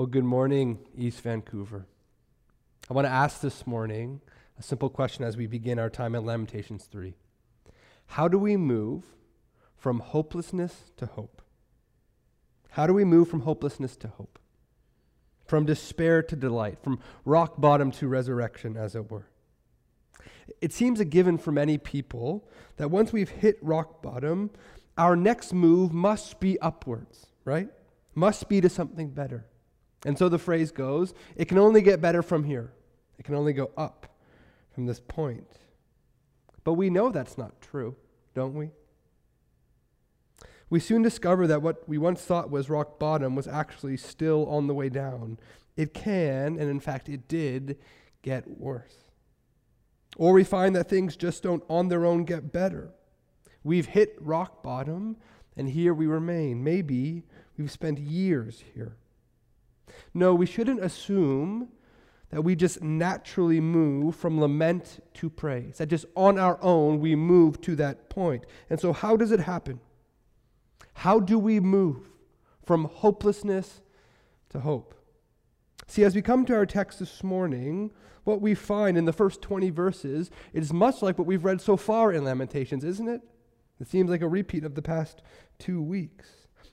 Well, 0.00 0.06
good 0.06 0.24
morning, 0.24 0.78
East 0.96 1.20
Vancouver. 1.20 1.84
I 2.88 2.94
want 2.94 3.04
to 3.04 3.12
ask 3.12 3.42
this 3.42 3.66
morning 3.66 4.22
a 4.58 4.62
simple 4.62 4.88
question 4.88 5.26
as 5.26 5.36
we 5.36 5.46
begin 5.46 5.78
our 5.78 5.90
time 5.90 6.14
at 6.14 6.24
Lamentations 6.24 6.86
3. 6.86 7.12
How 8.06 8.26
do 8.26 8.38
we 8.38 8.56
move 8.56 9.04
from 9.76 10.00
hopelessness 10.00 10.90
to 10.96 11.04
hope? 11.04 11.42
How 12.70 12.86
do 12.86 12.94
we 12.94 13.04
move 13.04 13.28
from 13.28 13.42
hopelessness 13.42 13.94
to 13.96 14.08
hope? 14.08 14.38
From 15.44 15.66
despair 15.66 16.22
to 16.22 16.34
delight, 16.34 16.78
from 16.82 16.98
rock 17.26 17.60
bottom 17.60 17.90
to 17.90 18.08
resurrection, 18.08 18.78
as 18.78 18.94
it 18.94 19.10
were. 19.10 19.26
It 20.62 20.72
seems 20.72 21.00
a 21.00 21.04
given 21.04 21.36
for 21.36 21.52
many 21.52 21.76
people 21.76 22.48
that 22.78 22.90
once 22.90 23.12
we've 23.12 23.28
hit 23.28 23.58
rock 23.60 24.00
bottom, 24.00 24.48
our 24.96 25.14
next 25.14 25.52
move 25.52 25.92
must 25.92 26.40
be 26.40 26.58
upwards, 26.60 27.26
right? 27.44 27.68
Must 28.14 28.48
be 28.48 28.62
to 28.62 28.70
something 28.70 29.10
better. 29.10 29.44
And 30.04 30.18
so 30.18 30.28
the 30.28 30.38
phrase 30.38 30.70
goes 30.70 31.14
it 31.36 31.46
can 31.46 31.58
only 31.58 31.82
get 31.82 32.00
better 32.00 32.22
from 32.22 32.44
here, 32.44 32.72
it 33.18 33.24
can 33.24 33.34
only 33.34 33.52
go 33.52 33.70
up 33.76 34.06
from 34.72 34.86
this 34.86 35.00
point. 35.00 35.46
But 36.64 36.74
we 36.74 36.90
know 36.90 37.10
that's 37.10 37.38
not 37.38 37.60
true, 37.60 37.96
don't 38.34 38.54
we? 38.54 38.70
We 40.68 40.78
soon 40.78 41.02
discover 41.02 41.46
that 41.48 41.62
what 41.62 41.88
we 41.88 41.98
once 41.98 42.22
thought 42.22 42.50
was 42.50 42.70
rock 42.70 42.98
bottom 42.98 43.34
was 43.34 43.48
actually 43.48 43.96
still 43.96 44.46
on 44.46 44.68
the 44.68 44.74
way 44.74 44.88
down. 44.88 45.38
It 45.76 45.92
can, 45.94 46.58
and 46.58 46.70
in 46.70 46.78
fact 46.78 47.08
it 47.08 47.26
did, 47.26 47.76
get 48.22 48.46
worse. 48.46 48.94
Or 50.16 50.32
we 50.32 50.44
find 50.44 50.76
that 50.76 50.88
things 50.88 51.16
just 51.16 51.42
don't 51.42 51.64
on 51.68 51.88
their 51.88 52.04
own 52.04 52.24
get 52.24 52.52
better. 52.52 52.92
We've 53.64 53.86
hit 53.86 54.16
rock 54.20 54.62
bottom, 54.62 55.16
and 55.56 55.68
here 55.68 55.92
we 55.92 56.06
remain. 56.06 56.62
Maybe 56.62 57.24
we've 57.56 57.70
spent 57.70 57.98
years 57.98 58.62
here. 58.74 58.96
No, 60.14 60.34
we 60.34 60.46
shouldn't 60.46 60.82
assume 60.82 61.68
that 62.30 62.42
we 62.42 62.54
just 62.54 62.80
naturally 62.82 63.60
move 63.60 64.14
from 64.14 64.40
lament 64.40 65.02
to 65.14 65.28
praise, 65.28 65.78
that 65.78 65.86
just 65.86 66.06
on 66.14 66.38
our 66.38 66.58
own 66.62 67.00
we 67.00 67.16
move 67.16 67.60
to 67.62 67.74
that 67.76 68.08
point. 68.08 68.44
And 68.68 68.78
so, 68.78 68.92
how 68.92 69.16
does 69.16 69.32
it 69.32 69.40
happen? 69.40 69.80
How 70.94 71.18
do 71.18 71.38
we 71.38 71.60
move 71.60 72.08
from 72.64 72.84
hopelessness 72.84 73.80
to 74.50 74.60
hope? 74.60 74.94
See, 75.86 76.04
as 76.04 76.14
we 76.14 76.22
come 76.22 76.44
to 76.46 76.54
our 76.54 76.66
text 76.66 77.00
this 77.00 77.24
morning, 77.24 77.90
what 78.22 78.40
we 78.40 78.54
find 78.54 78.96
in 78.96 79.06
the 79.06 79.12
first 79.12 79.42
20 79.42 79.70
verses 79.70 80.30
is 80.52 80.72
much 80.72 81.02
like 81.02 81.18
what 81.18 81.26
we've 81.26 81.44
read 81.44 81.60
so 81.60 81.76
far 81.76 82.12
in 82.12 82.22
Lamentations, 82.22 82.84
isn't 82.84 83.08
it? 83.08 83.22
It 83.80 83.88
seems 83.88 84.10
like 84.10 84.20
a 84.20 84.28
repeat 84.28 84.64
of 84.64 84.74
the 84.74 84.82
past 84.82 85.22
two 85.58 85.82
weeks. 85.82 86.28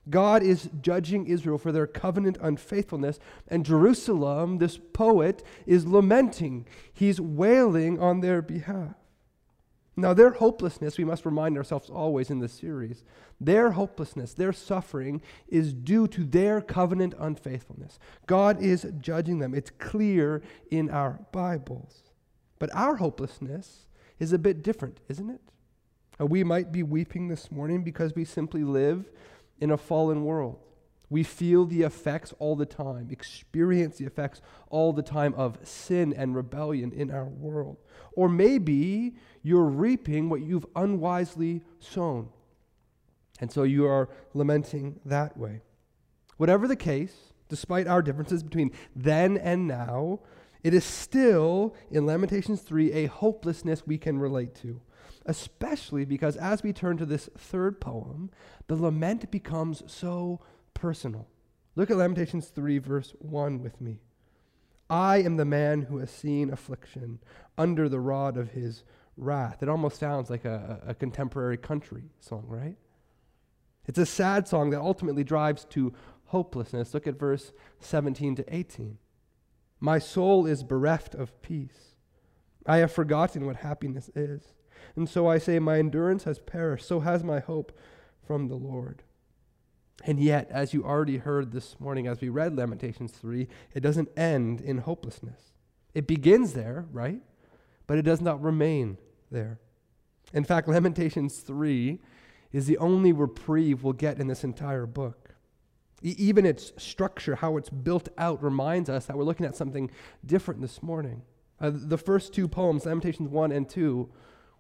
God 0.10 0.44
is 0.44 0.70
judging 0.82 1.28
Israel 1.28 1.58
for 1.58 1.72
their 1.72 1.88
covenant 1.88 2.38
unfaithfulness, 2.42 3.20
and 3.48 3.66
Jerusalem, 3.66 4.58
this 4.58 4.78
poet, 4.78 5.44
is 5.66 5.86
lamenting. 5.86 6.66
He's 6.94 7.20
wailing 7.20 8.00
on 8.00 8.22
their 8.22 8.42
behalf. 8.42 8.96
Now, 10.00 10.14
their 10.14 10.30
hopelessness, 10.30 11.00
we 11.00 11.06
must 11.06 11.26
remind 11.26 11.58
ourselves 11.58 11.90
always 11.90 12.30
in 12.30 12.40
this 12.40 12.54
series, 12.54 13.04
their 13.42 13.72
hopelessness, 13.72 14.34
their 14.34 14.54
suffering 14.54 15.22
is 15.48 15.74
due 15.74 16.08
to 16.10 16.24
their 16.24 16.62
covenant 16.62 17.16
unfaithfulness. 17.18 17.98
God 18.28 18.62
is 18.62 18.86
judging 19.00 19.40
them. 19.40 19.56
It's 19.56 19.72
clear 19.72 20.44
in 20.70 20.92
our 20.92 21.20
Bibles. 21.32 22.04
But 22.60 22.74
our 22.76 22.98
hopelessness 22.98 23.88
is 24.20 24.34
a 24.34 24.40
bit 24.40 24.62
different, 24.62 25.00
isn't 25.10 25.30
it? 25.30 25.42
We 26.20 26.44
might 26.44 26.72
be 26.72 26.84
weeping 26.84 27.28
this 27.28 27.52
morning 27.52 27.84
because 27.84 28.16
we 28.16 28.26
simply 28.26 28.64
live 28.64 29.10
in 29.60 29.72
a 29.72 29.78
fallen 29.78 30.24
world. 30.24 30.60
We 31.10 31.24
feel 31.24 31.66
the 31.66 31.84
effects 31.84 32.34
all 32.38 32.56
the 32.56 32.66
time, 32.66 33.08
experience 33.12 33.98
the 33.98 34.06
effects 34.06 34.42
all 34.70 34.92
the 34.92 35.02
time 35.02 35.34
of 35.36 35.58
sin 35.64 36.14
and 36.14 36.36
rebellion 36.36 36.92
in 36.92 37.12
our 37.12 37.26
world. 37.26 37.78
Or 38.14 38.28
maybe 38.28 39.16
you're 39.42 39.64
reaping 39.66 40.28
what 40.28 40.42
you've 40.42 40.66
unwisely 40.76 41.64
sown. 41.80 42.30
And 43.40 43.52
so 43.52 43.64
you 43.64 43.86
are 43.86 44.10
lamenting 44.34 45.00
that 45.06 45.38
way. 45.38 45.62
Whatever 46.36 46.68
the 46.68 46.76
case, 46.76 47.34
despite 47.48 47.88
our 47.88 48.02
differences 48.02 48.44
between 48.44 48.72
then 48.96 49.38
and 49.38 49.66
now, 49.66 50.20
it 50.64 50.74
is 50.74 50.84
still, 50.84 51.74
in 51.90 52.06
Lamentations 52.06 52.62
3, 52.62 52.92
a 52.92 53.06
hopelessness 53.06 53.88
we 53.88 53.98
can 53.98 54.20
relate 54.20 54.56
to 54.56 54.82
especially 55.28 56.06
because 56.06 56.38
as 56.38 56.64
we 56.64 56.74
turn 56.74 56.98
to 56.98 57.06
this 57.06 57.30
third 57.38 57.80
poem, 57.80 58.32
the 58.68 58.76
lament 58.76 59.30
becomes 59.30 59.84
so 59.86 60.40
personal. 60.74 61.28
Look 61.76 61.92
at 61.92 61.98
Lamentations 61.98 62.48
3, 62.48 62.80
verse 62.80 63.14
1 63.20 63.62
with 63.62 63.80
me. 63.80 64.00
I 64.90 65.18
am 65.18 65.36
the 65.36 65.46
man 65.46 65.84
who 65.84 65.98
has 65.98 66.10
seen 66.10 66.52
affliction 66.52 67.20
under 67.58 67.90
the 67.90 68.00
rod 68.00 68.38
of 68.38 68.52
his 68.52 68.84
wrath. 69.18 69.62
It 69.62 69.70
almost 69.70 70.00
sounds 70.00 70.30
like 70.30 70.46
a, 70.46 70.82
a 70.88 70.96
contemporary 70.96 71.58
country 71.58 72.06
song, 72.20 72.46
right? 72.48 72.78
It's 73.86 74.00
a 74.00 74.06
sad 74.06 74.48
song 74.48 74.70
that 74.70 74.80
ultimately 74.80 75.24
drives 75.24 75.66
to 75.72 75.94
hopelessness. 76.26 76.94
Look 76.94 77.06
at 77.06 77.20
verse 77.20 77.52
17 77.80 78.36
to 78.38 78.56
18. 78.56 78.98
My 79.80 80.00
soul 80.00 80.46
is 80.46 80.64
bereft 80.64 81.16
of 81.16 81.42
peace. 81.42 81.96
I 82.66 82.78
have 82.78 82.92
forgotten 82.92 83.46
what 83.46 83.58
happiness 83.58 84.10
is. 84.16 84.42
And 84.96 85.10
so 85.10 85.28
I 85.28 85.38
say, 85.38 85.60
My 85.60 85.80
endurance 85.80 86.24
has 86.24 86.40
perished, 86.40 86.88
so 86.88 87.02
has 87.02 87.24
my 87.24 87.40
hope 87.40 87.78
from 88.26 88.48
the 88.48 88.56
Lord. 88.56 89.04
And 90.04 90.20
yet, 90.20 90.48
as 90.52 90.74
you 90.74 90.84
already 90.84 91.18
heard 91.18 91.52
this 91.52 91.80
morning 91.80 92.08
as 92.08 92.22
we 92.22 92.30
read 92.30 92.56
Lamentations 92.56 93.12
3, 93.12 93.48
it 93.74 93.80
doesn't 93.80 94.10
end 94.18 94.62
in 94.62 94.80
hopelessness. 94.80 95.54
It 95.94 96.08
begins 96.08 96.54
there, 96.54 96.86
right? 96.92 97.22
But 97.88 97.98
it 97.98 98.04
does 98.04 98.22
not 98.22 98.42
remain 98.42 98.98
there. 99.32 99.60
In 100.34 100.44
fact, 100.44 100.68
Lamentations 100.68 101.40
3 101.40 102.00
is 102.52 102.68
the 102.68 102.78
only 102.78 103.12
reprieve 103.12 103.84
we'll 103.84 103.94
get 103.94 104.20
in 104.20 104.28
this 104.28 104.44
entire 104.44 104.86
book. 104.86 105.36
E- 106.04 106.16
even 106.18 106.46
its 106.46 106.74
structure, 106.78 107.36
how 107.36 107.58
it's 107.58 107.70
built 107.70 108.10
out, 108.18 108.44
reminds 108.44 108.90
us 108.90 109.06
that 109.06 109.18
we're 109.18 109.24
looking 109.24 109.46
at 109.46 109.56
something 109.56 109.90
different 110.26 110.62
this 110.62 110.84
morning. 110.84 111.24
Uh, 111.60 111.72
the 111.74 111.98
first 111.98 112.34
two 112.34 112.48
poems, 112.48 112.86
Lamentations 112.86 113.30
1 113.30 113.52
and 113.52 113.68
2, 113.68 114.10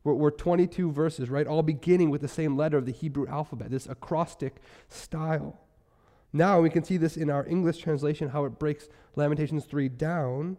were, 0.08 0.16
were 0.16 0.32
22 0.32 0.92
verses, 0.92 1.30
right? 1.30 1.46
All 1.46 1.62
beginning 1.62 2.10
with 2.10 2.22
the 2.22 2.28
same 2.30 2.56
letter 2.56 2.78
of 2.78 2.86
the 2.86 2.94
Hebrew 2.94 3.28
alphabet, 3.28 3.70
this 3.70 3.88
acrostic 3.88 4.56
style. 4.88 5.60
Now 6.32 6.62
we 6.62 6.70
can 6.70 6.84
see 6.84 6.96
this 6.96 7.18
in 7.18 7.30
our 7.30 7.46
English 7.46 7.80
translation, 7.80 8.30
how 8.30 8.46
it 8.46 8.58
breaks 8.58 8.88
Lamentations 9.16 9.66
3 9.66 9.90
down. 9.90 10.58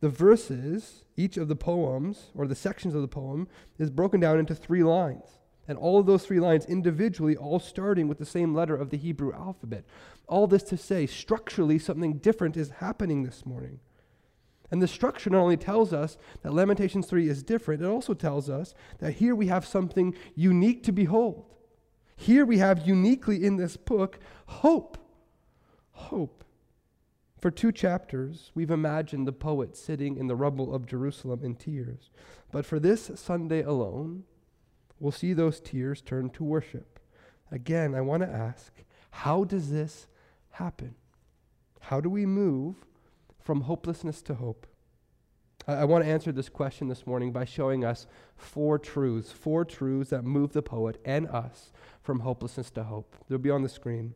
The 0.00 0.10
verses, 0.10 1.04
each 1.16 1.38
of 1.38 1.48
the 1.48 1.56
poems, 1.56 2.30
or 2.34 2.46
the 2.46 2.54
sections 2.54 2.94
of 2.94 3.00
the 3.00 3.08
poem, 3.08 3.48
is 3.78 3.90
broken 3.90 4.20
down 4.20 4.38
into 4.38 4.54
three 4.54 4.82
lines. 4.82 5.38
And 5.66 5.78
all 5.78 5.98
of 5.98 6.04
those 6.04 6.26
three 6.26 6.40
lines 6.40 6.66
individually, 6.66 7.38
all 7.38 7.58
starting 7.58 8.06
with 8.06 8.18
the 8.18 8.26
same 8.26 8.54
letter 8.54 8.76
of 8.76 8.90
the 8.90 8.98
Hebrew 8.98 9.32
alphabet. 9.32 9.84
All 10.28 10.46
this 10.46 10.62
to 10.64 10.76
say, 10.76 11.06
structurally, 11.06 11.78
something 11.78 12.18
different 12.18 12.58
is 12.58 12.68
happening 12.80 13.22
this 13.22 13.46
morning. 13.46 13.80
And 14.74 14.82
the 14.82 14.88
structure 14.88 15.30
not 15.30 15.38
only 15.38 15.56
tells 15.56 15.92
us 15.92 16.18
that 16.42 16.52
Lamentations 16.52 17.06
3 17.06 17.28
is 17.28 17.44
different, 17.44 17.80
it 17.80 17.86
also 17.86 18.12
tells 18.12 18.50
us 18.50 18.74
that 18.98 19.12
here 19.12 19.32
we 19.32 19.46
have 19.46 19.64
something 19.64 20.16
unique 20.34 20.82
to 20.82 20.90
behold. 20.90 21.44
Here 22.16 22.44
we 22.44 22.58
have 22.58 22.84
uniquely 22.84 23.44
in 23.44 23.54
this 23.56 23.76
book 23.76 24.18
hope. 24.46 24.98
Hope. 25.92 26.42
For 27.40 27.52
two 27.52 27.70
chapters, 27.70 28.50
we've 28.56 28.72
imagined 28.72 29.28
the 29.28 29.32
poet 29.32 29.76
sitting 29.76 30.16
in 30.16 30.26
the 30.26 30.34
rubble 30.34 30.74
of 30.74 30.86
Jerusalem 30.86 31.44
in 31.44 31.54
tears. 31.54 32.10
But 32.50 32.66
for 32.66 32.80
this 32.80 33.12
Sunday 33.14 33.62
alone, 33.62 34.24
we'll 34.98 35.12
see 35.12 35.34
those 35.34 35.60
tears 35.60 36.00
turn 36.00 36.30
to 36.30 36.42
worship. 36.42 36.98
Again, 37.52 37.94
I 37.94 38.00
want 38.00 38.24
to 38.24 38.28
ask 38.28 38.72
how 39.10 39.44
does 39.44 39.70
this 39.70 40.08
happen? 40.50 40.96
How 41.78 42.00
do 42.00 42.10
we 42.10 42.26
move 42.26 42.84
from 43.44 43.62
hopelessness 43.62 44.22
to 44.22 44.34
hope? 44.34 44.66
I, 45.68 45.74
I 45.74 45.84
want 45.84 46.04
to 46.04 46.10
answer 46.10 46.32
this 46.32 46.48
question 46.48 46.88
this 46.88 47.06
morning 47.06 47.30
by 47.30 47.44
showing 47.44 47.84
us 47.84 48.06
four 48.36 48.78
truths, 48.78 49.30
four 49.30 49.64
truths 49.64 50.10
that 50.10 50.24
move 50.24 50.52
the 50.52 50.62
poet 50.62 51.00
and 51.04 51.28
us 51.28 51.70
from 52.02 52.20
hopelessness 52.20 52.70
to 52.70 52.84
hope. 52.84 53.14
They'll 53.28 53.38
be 53.38 53.50
on 53.50 53.62
the 53.62 53.68
screen. 53.68 54.14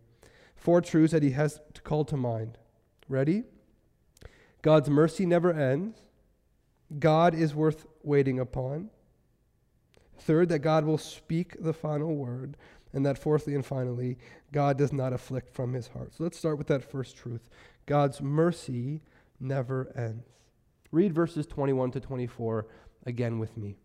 Four 0.56 0.80
truths 0.80 1.12
that 1.12 1.22
he 1.22 1.30
has 1.30 1.60
to 1.74 1.82
call 1.82 2.04
to 2.06 2.16
mind. 2.16 2.58
Ready? 3.08 3.44
God's 4.62 4.90
mercy 4.90 5.24
never 5.24 5.52
ends. 5.52 5.98
God 6.98 7.34
is 7.34 7.54
worth 7.54 7.86
waiting 8.02 8.40
upon. 8.40 8.90
Third, 10.18 10.48
that 10.48 10.60
God 10.60 10.84
will 10.84 10.98
speak 10.98 11.54
the 11.60 11.72
final 11.72 12.16
word. 12.16 12.56
And 12.92 13.04
that 13.04 13.18
fourthly 13.18 13.54
and 13.54 13.64
finally, 13.64 14.16
God 14.50 14.78
does 14.78 14.92
not 14.92 15.12
afflict 15.12 15.54
from 15.54 15.74
his 15.74 15.88
heart. 15.88 16.14
So 16.14 16.24
let's 16.24 16.38
start 16.38 16.56
with 16.56 16.68
that 16.68 16.82
first 16.82 17.16
truth 17.16 17.48
God's 17.86 18.20
mercy 18.20 19.02
never 19.40 19.92
ends. 19.96 20.26
Read 20.90 21.14
verses 21.14 21.46
21 21.46 21.90
to 21.92 22.00
24 22.00 22.66
again 23.04 23.38
with 23.38 23.56
me. 23.56 23.76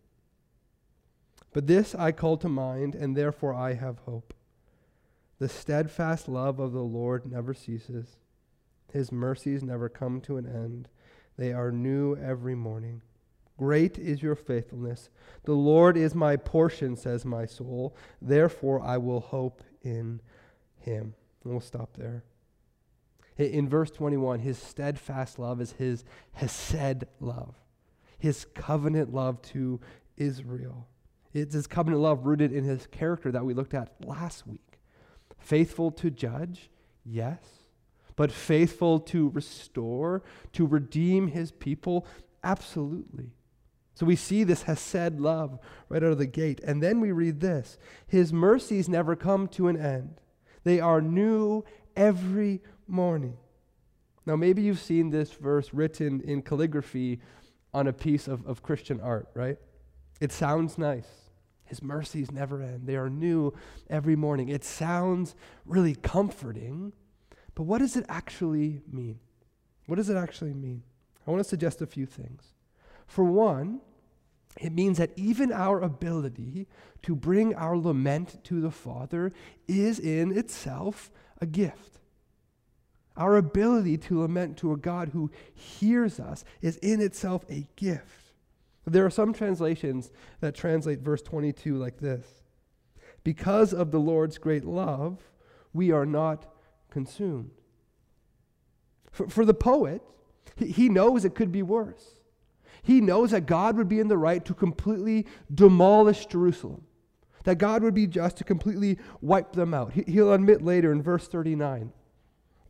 But 1.51 1.67
this 1.67 1.93
I 1.93 2.11
call 2.11 2.37
to 2.37 2.49
mind, 2.49 2.95
and 2.95 3.15
therefore 3.15 3.53
I 3.53 3.73
have 3.73 3.99
hope. 3.99 4.33
The 5.39 5.49
steadfast 5.49 6.27
love 6.27 6.59
of 6.59 6.71
the 6.71 6.83
Lord 6.83 7.29
never 7.29 7.53
ceases, 7.53 8.17
His 8.91 9.11
mercies 9.11 9.63
never 9.63 9.89
come 9.89 10.21
to 10.21 10.37
an 10.37 10.47
end, 10.47 10.89
they 11.37 11.51
are 11.51 11.71
new 11.71 12.15
every 12.15 12.55
morning. 12.55 13.01
Great 13.57 13.99
is 13.99 14.21
your 14.21 14.35
faithfulness. 14.35 15.09
The 15.43 15.53
Lord 15.53 15.95
is 15.95 16.15
my 16.15 16.37
portion, 16.37 16.95
says 16.95 17.23
my 17.23 17.45
soul. 17.45 17.95
Therefore, 18.21 18.81
I 18.81 18.97
will 18.97 19.19
hope 19.19 19.61
in 19.83 20.21
him. 20.77 21.13
And 21.43 21.53
we'll 21.53 21.61
stop 21.61 21.95
there. 21.97 22.23
In 23.37 23.67
verse 23.67 23.89
21, 23.91 24.39
his 24.39 24.57
steadfast 24.57 25.39
love 25.39 25.59
is 25.59 25.73
his 25.73 26.03
hesed 26.33 27.05
love, 27.19 27.55
his 28.19 28.45
covenant 28.53 29.13
love 29.13 29.41
to 29.43 29.79
Israel. 30.17 30.87
It's 31.33 31.55
his 31.55 31.67
covenant 31.67 32.01
love 32.01 32.25
rooted 32.25 32.51
in 32.51 32.63
his 32.63 32.85
character 32.87 33.31
that 33.31 33.45
we 33.45 33.53
looked 33.53 33.73
at 33.73 33.93
last 34.05 34.45
week. 34.45 34.79
Faithful 35.39 35.91
to 35.91 36.11
judge, 36.11 36.69
yes, 37.03 37.43
but 38.15 38.31
faithful 38.31 38.99
to 38.99 39.29
restore, 39.29 40.21
to 40.53 40.67
redeem 40.67 41.29
his 41.29 41.51
people, 41.51 42.05
absolutely. 42.43 43.31
So 43.95 44.05
we 44.05 44.15
see 44.15 44.43
this 44.43 44.63
Hesed 44.63 45.19
love 45.19 45.59
right 45.89 46.03
out 46.03 46.11
of 46.11 46.17
the 46.17 46.25
gate. 46.25 46.61
And 46.63 46.81
then 46.81 46.99
we 46.99 47.11
read 47.11 47.39
this 47.39 47.77
His 48.07 48.33
mercies 48.33 48.89
never 48.89 49.15
come 49.15 49.47
to 49.49 49.67
an 49.67 49.77
end, 49.77 50.21
they 50.63 50.79
are 50.79 51.01
new 51.01 51.63
every 51.95 52.61
morning. 52.87 53.37
Now, 54.25 54.35
maybe 54.35 54.61
you've 54.61 54.79
seen 54.79 55.09
this 55.09 55.31
verse 55.33 55.73
written 55.73 56.21
in 56.21 56.41
calligraphy 56.41 57.19
on 57.73 57.87
a 57.87 57.93
piece 57.93 58.27
of, 58.27 58.45
of 58.45 58.63
Christian 58.63 59.01
art, 59.01 59.27
right? 59.33 59.57
It 60.21 60.31
sounds 60.31 60.77
nice. 60.77 61.07
His 61.65 61.81
mercies 61.81 62.31
never 62.31 62.61
end. 62.61 62.85
They 62.85 62.95
are 62.95 63.09
new 63.09 63.53
every 63.89 64.15
morning. 64.15 64.49
It 64.49 64.63
sounds 64.63 65.35
really 65.65 65.95
comforting, 65.95 66.93
but 67.55 67.63
what 67.63 67.79
does 67.79 67.95
it 67.95 68.05
actually 68.07 68.81
mean? 68.91 69.19
What 69.87 69.95
does 69.95 70.09
it 70.09 70.17
actually 70.17 70.53
mean? 70.53 70.83
I 71.27 71.31
want 71.31 71.43
to 71.43 71.49
suggest 71.49 71.81
a 71.81 71.87
few 71.87 72.05
things. 72.05 72.53
For 73.07 73.23
one, 73.23 73.81
it 74.59 74.71
means 74.71 74.97
that 74.97 75.11
even 75.15 75.51
our 75.51 75.81
ability 75.81 76.67
to 77.03 77.15
bring 77.15 77.55
our 77.55 77.75
lament 77.77 78.43
to 78.45 78.61
the 78.61 78.71
Father 78.71 79.31
is 79.67 79.99
in 79.99 80.37
itself 80.37 81.11
a 81.41 81.45
gift. 81.45 81.99
Our 83.15 83.37
ability 83.37 83.97
to 83.99 84.21
lament 84.21 84.57
to 84.57 84.73
a 84.73 84.77
God 84.77 85.09
who 85.09 85.29
hears 85.53 86.19
us 86.19 86.43
is 86.61 86.77
in 86.77 86.99
itself 86.99 87.45
a 87.49 87.67
gift. 87.75 88.33
There 88.85 89.05
are 89.05 89.11
some 89.11 89.33
translations 89.33 90.11
that 90.41 90.55
translate 90.55 90.99
verse 90.99 91.21
22 91.21 91.77
like 91.77 91.99
this 91.99 92.25
Because 93.23 93.73
of 93.73 93.91
the 93.91 93.99
Lord's 93.99 94.37
great 94.37 94.65
love, 94.65 95.19
we 95.73 95.91
are 95.91 96.05
not 96.05 96.51
consumed. 96.89 97.51
For, 99.11 99.29
for 99.29 99.45
the 99.45 99.53
poet, 99.53 100.01
he, 100.57 100.89
knows 100.89 101.23
it 101.23 101.35
could 101.35 101.51
be 101.51 101.61
worse. 101.61 102.15
He 102.81 102.99
knows 102.99 103.31
that 103.31 103.45
God 103.45 103.77
would 103.77 103.87
be 103.87 103.99
in 103.99 104.07
the 104.07 104.17
right 104.17 104.43
to 104.45 104.53
completely 104.53 105.27
demolish 105.53 106.25
Jerusalem, 106.25 106.83
that 107.43 107.59
God 107.59 107.83
would 107.83 107.93
be 107.93 108.07
just 108.07 108.37
to 108.37 108.43
completely 108.43 108.97
wipe 109.21 109.53
them 109.53 109.73
out. 109.73 109.93
He, 109.93 110.03
he'll 110.03 110.33
admit 110.33 110.63
later 110.63 110.91
in 110.91 111.01
verse 111.01 111.27
39 111.27 111.93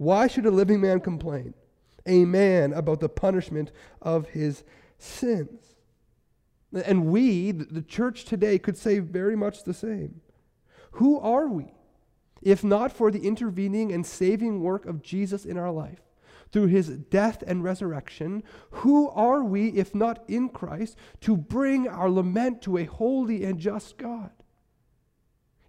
Why 0.03 0.27
should 0.27 0.45
a 0.45 0.51
living 0.51 0.81
man 0.81 0.99
complain? 0.99 1.53
A 2.05 2.25
man 2.25 2.73
about 2.73 2.99
the 2.99 3.09
punishment 3.09 3.71
of 4.01 4.27
his 4.29 4.63
sins. 4.97 5.75
And 6.85 7.05
we, 7.05 7.51
the 7.51 7.81
church 7.81 8.25
today, 8.25 8.59
could 8.59 8.77
say 8.77 8.99
very 8.99 9.35
much 9.35 9.63
the 9.63 9.73
same. 9.73 10.21
Who 10.93 11.19
are 11.19 11.47
we, 11.47 11.73
if 12.41 12.63
not 12.63 12.91
for 12.91 13.11
the 13.11 13.25
intervening 13.25 13.91
and 13.91 14.05
saving 14.05 14.61
work 14.61 14.85
of 14.85 15.01
Jesus 15.01 15.45
in 15.45 15.57
our 15.57 15.71
life? 15.71 15.99
through 16.51 16.67
his 16.67 16.87
death 16.87 17.43
and 17.47 17.63
resurrection, 17.63 18.43
who 18.69 19.09
are 19.09 19.43
we, 19.43 19.69
if 19.69 19.95
not 19.95 20.23
in 20.27 20.47
Christ, 20.47 20.95
to 21.21 21.35
bring 21.35 21.87
our 21.87 22.09
lament 22.11 22.61
to 22.61 22.77
a 22.77 22.85
holy 22.85 23.43
and 23.43 23.57
just 23.57 23.97
God? 23.97 24.29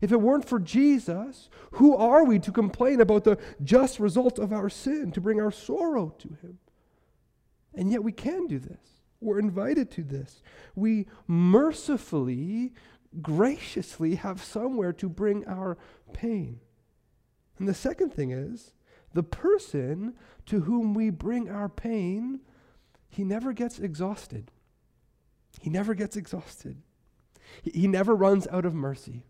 If 0.04 0.12
it 0.12 0.20
weren't 0.20 0.46
for 0.46 0.60
Jesus, 0.60 1.48
who 1.72 1.96
are 1.96 2.24
we 2.24 2.38
to 2.40 2.52
complain 2.52 3.00
about 3.00 3.24
the 3.24 3.38
just 3.62 3.98
result 3.98 4.38
of 4.38 4.52
our 4.52 4.68
sin, 4.68 5.10
to 5.12 5.20
bring 5.22 5.40
our 5.40 5.50
sorrow 5.50 6.14
to 6.18 6.28
him? 6.42 6.58
And 7.72 7.90
yet 7.90 8.04
we 8.04 8.12
can 8.12 8.46
do 8.46 8.58
this. 8.58 9.00
We're 9.22 9.38
invited 9.38 9.90
to 9.92 10.02
this. 10.02 10.42
We 10.74 11.06
mercifully, 11.26 12.74
graciously 13.22 14.16
have 14.16 14.44
somewhere 14.44 14.92
to 14.92 15.08
bring 15.08 15.46
our 15.46 15.78
pain. 16.12 16.60
And 17.58 17.66
the 17.66 17.72
second 17.72 18.12
thing 18.12 18.30
is, 18.30 18.74
the 19.14 19.22
person 19.22 20.12
to 20.44 20.60
whom 20.60 20.92
we 20.92 21.08
bring 21.08 21.48
our 21.48 21.70
pain, 21.70 22.40
he 23.08 23.24
never 23.24 23.54
gets 23.54 23.78
exhausted. 23.78 24.50
He 25.62 25.70
never 25.70 25.94
gets 25.94 26.14
exhausted. 26.14 26.82
He, 27.62 27.70
he 27.70 27.88
never 27.88 28.14
runs 28.14 28.46
out 28.48 28.66
of 28.66 28.74
mercy. 28.74 29.24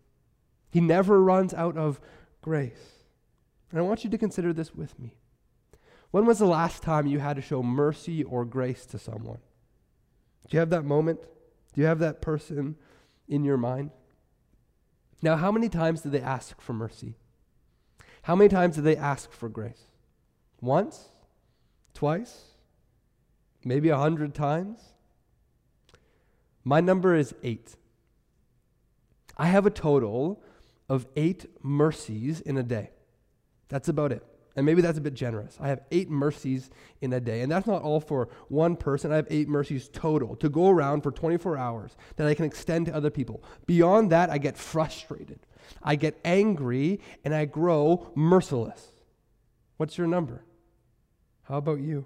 He 0.75 0.81
never 0.81 1.23
runs 1.23 1.53
out 1.53 1.77
of 1.77 2.01
grace. 2.41 3.05
And 3.71 3.79
I 3.79 3.81
want 3.81 4.03
you 4.03 4.09
to 4.09 4.17
consider 4.17 4.51
this 4.51 4.75
with 4.75 4.99
me. 4.99 5.15
When 6.11 6.25
was 6.25 6.39
the 6.39 6.45
last 6.45 6.83
time 6.83 7.07
you 7.07 7.19
had 7.19 7.37
to 7.37 7.41
show 7.41 7.63
mercy 7.63 8.25
or 8.25 8.43
grace 8.43 8.85
to 8.87 8.99
someone? 8.99 9.37
Do 10.49 10.57
you 10.57 10.59
have 10.59 10.71
that 10.71 10.83
moment? 10.83 11.21
Do 11.21 11.79
you 11.79 11.87
have 11.87 11.99
that 11.99 12.21
person 12.21 12.75
in 13.29 13.45
your 13.45 13.55
mind? 13.55 13.91
Now, 15.21 15.37
how 15.37 15.49
many 15.49 15.69
times 15.69 16.01
did 16.01 16.11
they 16.11 16.19
ask 16.19 16.59
for 16.59 16.73
mercy? 16.73 17.15
How 18.23 18.35
many 18.35 18.49
times 18.49 18.75
did 18.75 18.83
they 18.83 18.97
ask 18.97 19.31
for 19.31 19.47
grace? 19.47 19.91
Once? 20.59 21.07
Twice? 21.93 22.47
Maybe 23.63 23.87
a 23.87 23.97
hundred 23.97 24.35
times? 24.35 24.81
My 26.65 26.81
number 26.81 27.15
is 27.15 27.33
eight. 27.43 27.77
I 29.37 29.45
have 29.45 29.65
a 29.65 29.69
total 29.69 30.41
of 30.89 31.07
eight 31.15 31.45
mercies 31.63 32.41
in 32.41 32.57
a 32.57 32.63
day. 32.63 32.91
That's 33.69 33.89
about 33.89 34.11
it. 34.11 34.23
And 34.55 34.65
maybe 34.65 34.81
that's 34.81 34.97
a 34.97 35.01
bit 35.01 35.15
generous. 35.15 35.57
I 35.59 35.67
have 35.67 35.81
eight 35.91 36.09
mercies 36.09 36.69
in 37.01 37.11
a 37.11 37.19
day. 37.19 37.41
And 37.41 37.51
that's 37.51 37.67
not 37.67 37.81
all 37.81 37.99
for 37.99 38.29
one 38.47 38.77
person. 38.77 39.11
I 39.11 39.17
have 39.17 39.27
eight 39.29 39.49
mercies 39.49 39.89
total 39.89 40.35
to 40.37 40.47
go 40.47 40.69
around 40.69 41.01
for 41.01 41.11
24 41.11 41.57
hours 41.57 41.95
that 42.15 42.27
I 42.27 42.33
can 42.33 42.45
extend 42.45 42.85
to 42.85 42.95
other 42.95 43.09
people. 43.09 43.43
Beyond 43.65 44.11
that, 44.11 44.29
I 44.29 44.37
get 44.37 44.57
frustrated. 44.57 45.39
I 45.83 45.95
get 45.95 46.19
angry 46.23 47.01
and 47.25 47.35
I 47.35 47.45
grow 47.45 48.11
merciless. 48.15 48.91
What's 49.77 49.97
your 49.97 50.07
number? 50.07 50.45
How 51.43 51.57
about 51.57 51.81
you? 51.81 52.05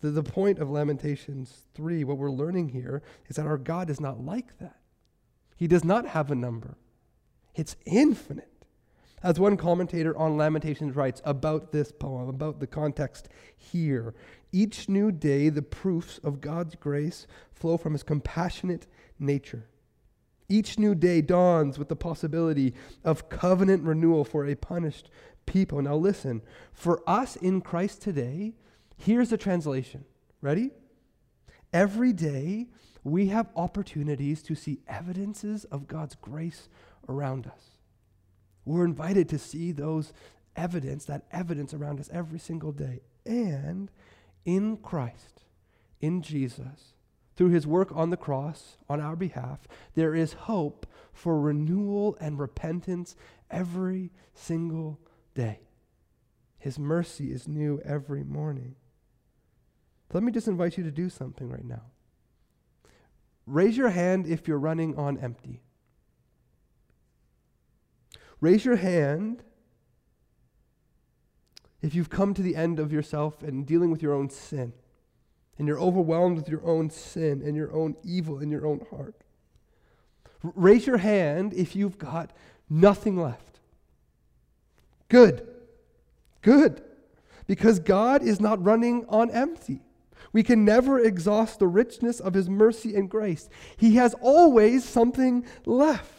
The, 0.00 0.10
the 0.10 0.22
point 0.22 0.58
of 0.58 0.70
Lamentations 0.70 1.62
3, 1.74 2.04
what 2.04 2.18
we're 2.18 2.30
learning 2.30 2.68
here, 2.68 3.02
is 3.28 3.36
that 3.36 3.46
our 3.46 3.56
God 3.56 3.88
is 3.88 4.00
not 4.00 4.20
like 4.20 4.58
that. 4.58 4.76
He 5.56 5.66
does 5.66 5.84
not 5.84 6.06
have 6.08 6.30
a 6.30 6.34
number, 6.34 6.76
it's 7.56 7.76
infinite. 7.84 8.52
As 9.22 9.40
one 9.40 9.56
commentator 9.56 10.16
on 10.16 10.36
Lamentations 10.36 10.94
writes 10.94 11.20
about 11.24 11.72
this 11.72 11.90
poem, 11.90 12.28
about 12.28 12.60
the 12.60 12.66
context 12.66 13.28
here, 13.56 14.14
each 14.52 14.88
new 14.88 15.10
day 15.10 15.48
the 15.48 15.62
proofs 15.62 16.18
of 16.18 16.40
God's 16.40 16.76
grace 16.76 17.26
flow 17.50 17.76
from 17.76 17.94
his 17.94 18.02
compassionate 18.02 18.86
nature. 19.18 19.68
Each 20.48 20.78
new 20.78 20.94
day 20.94 21.22
dawns 21.22 21.78
with 21.78 21.88
the 21.88 21.96
possibility 21.96 22.74
of 23.02 23.28
covenant 23.28 23.82
renewal 23.82 24.24
for 24.24 24.46
a 24.46 24.54
punished 24.54 25.10
people. 25.44 25.82
Now, 25.82 25.96
listen, 25.96 26.42
for 26.72 27.02
us 27.06 27.36
in 27.36 27.62
Christ 27.62 28.02
today, 28.02 28.52
here's 28.96 29.30
the 29.30 29.38
translation. 29.38 30.04
Ready? 30.40 30.70
Every 31.72 32.12
day, 32.12 32.66
we 33.02 33.28
have 33.28 33.48
opportunities 33.56 34.42
to 34.42 34.54
see 34.54 34.80
evidences 34.88 35.64
of 35.64 35.86
God's 35.86 36.16
grace 36.16 36.68
around 37.08 37.46
us. 37.46 37.78
We're 38.64 38.84
invited 38.84 39.28
to 39.30 39.38
see 39.38 39.72
those 39.72 40.12
evidence, 40.56 41.04
that 41.04 41.26
evidence 41.30 41.72
around 41.72 42.00
us 42.00 42.10
every 42.12 42.38
single 42.38 42.72
day. 42.72 43.00
And 43.24 43.90
in 44.44 44.78
Christ, 44.78 45.44
in 46.00 46.22
Jesus, 46.22 46.94
through 47.36 47.50
his 47.50 47.66
work 47.66 47.90
on 47.94 48.10
the 48.10 48.16
cross 48.16 48.78
on 48.88 49.00
our 49.00 49.16
behalf, 49.16 49.68
there 49.94 50.14
is 50.14 50.32
hope 50.32 50.86
for 51.12 51.40
renewal 51.40 52.16
and 52.20 52.38
repentance 52.38 53.14
every 53.50 54.10
single 54.34 54.98
day. 55.34 55.60
His 56.58 56.78
mercy 56.78 57.30
is 57.30 57.46
new 57.46 57.80
every 57.84 58.24
morning. 58.24 58.74
let 60.12 60.22
me 60.22 60.32
just 60.32 60.48
invite 60.48 60.78
you 60.78 60.84
to 60.84 60.90
do 60.90 61.10
something 61.10 61.48
right 61.48 61.64
now. 61.64 61.82
Raise 63.46 63.76
your 63.76 63.90
hand 63.90 64.26
if 64.26 64.48
you're 64.48 64.58
running 64.58 64.96
on 64.96 65.18
empty. 65.18 65.62
Raise 68.40 68.64
your 68.64 68.76
hand 68.76 69.42
if 71.82 71.94
you've 71.94 72.10
come 72.10 72.34
to 72.34 72.42
the 72.42 72.56
end 72.56 72.78
of 72.78 72.92
yourself 72.92 73.42
and 73.42 73.66
dealing 73.66 73.90
with 73.90 74.02
your 74.02 74.12
own 74.12 74.30
sin 74.30 74.72
and 75.58 75.66
you're 75.66 75.80
overwhelmed 75.80 76.36
with 76.36 76.48
your 76.48 76.64
own 76.64 76.90
sin 76.90 77.42
and 77.44 77.56
your 77.56 77.72
own 77.72 77.96
evil 78.04 78.38
in 78.38 78.50
your 78.50 78.66
own 78.66 78.84
heart. 78.90 79.14
R- 80.44 80.52
raise 80.54 80.86
your 80.86 80.98
hand 80.98 81.54
if 81.54 81.74
you've 81.74 81.98
got 81.98 82.32
nothing 82.68 83.16
left. 83.16 83.60
Good. 85.08 85.46
Good. 86.42 86.82
because 87.46 87.78
God 87.78 88.22
is 88.22 88.40
not 88.40 88.64
running 88.64 89.06
on 89.08 89.30
empty. 89.30 89.80
We 90.32 90.42
can 90.42 90.64
never 90.64 90.98
exhaust 90.98 91.60
the 91.60 91.68
richness 91.68 92.18
of 92.18 92.34
His 92.34 92.48
mercy 92.50 92.94
and 92.96 93.08
grace. 93.08 93.48
He 93.76 93.96
has 93.96 94.14
always 94.20 94.84
something 94.84 95.46
left. 95.64 96.15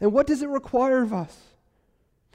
And 0.00 0.12
what 0.12 0.26
does 0.26 0.42
it 0.42 0.48
require 0.48 1.02
of 1.02 1.12
us? 1.12 1.36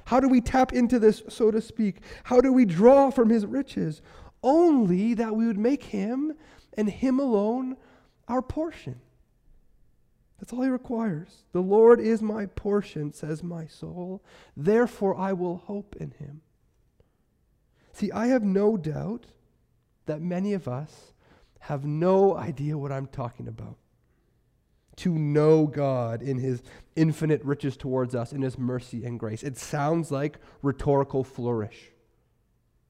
How 0.06 0.20
do 0.20 0.28
we 0.28 0.42
tap 0.42 0.74
into 0.74 1.00
this, 1.00 1.24
so 1.30 1.52
to 1.52 1.62
speak? 1.62 1.98
How 2.24 2.42
do 2.42 2.52
we 2.52 2.66
draw 2.66 3.12
from 3.12 3.30
His 3.30 3.46
riches? 3.46 4.02
Only 4.44 5.14
that 5.14 5.36
we 5.36 5.46
would 5.46 5.60
make 5.60 5.84
Him 5.84 6.34
and 6.74 6.90
Him 6.90 7.20
alone 7.20 7.78
our 8.28 8.42
portion. 8.42 9.00
That's 10.40 10.52
all 10.54 10.64
He 10.64 10.70
requires. 10.70 11.44
The 11.52 11.62
Lord 11.62 12.00
is 12.00 12.22
my 12.22 12.48
portion, 12.48 13.14
says 13.14 13.44
my 13.44 13.68
soul. 13.68 14.24
Therefore, 14.58 15.16
I 15.16 15.34
will 15.34 15.58
hope 15.58 15.96
in 16.00 16.12
Him. 16.12 16.42
See, 17.94 18.12
I 18.12 18.28
have 18.28 18.44
no 18.44 18.78
doubt 18.78 19.28
that 20.08 20.22
many 20.22 20.54
of 20.54 20.68
us 20.68 21.14
have 21.60 21.86
no 21.86 22.36
idea 22.36 22.78
what 22.78 22.92
I'm 22.92 23.06
talking 23.06 23.48
about. 23.48 23.78
To 25.02 25.18
know 25.18 25.68
God 25.68 26.22
in 26.22 26.38
his 26.38 26.62
infinite 26.96 27.44
riches 27.44 27.76
towards 27.78 28.14
us, 28.14 28.34
in 28.34 28.42
his 28.42 28.58
mercy 28.58 29.04
and 29.04 29.20
grace. 29.20 29.42
It 29.42 29.58
sounds 29.58 30.12
like 30.12 30.38
rhetorical 30.62 31.24
flourish. 31.24 31.92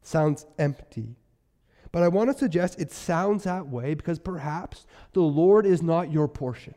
Sounds 0.01 0.45
empty. 0.57 1.15
But 1.91 2.03
I 2.03 2.09
want 2.09 2.29
to 2.29 2.37
suggest 2.37 2.79
it 2.79 2.91
sounds 2.91 3.43
that 3.43 3.67
way 3.67 3.93
because 3.93 4.19
perhaps 4.19 4.85
the 5.13 5.21
Lord 5.21 5.65
is 5.65 5.81
not 5.81 6.11
your 6.11 6.27
portion. 6.27 6.75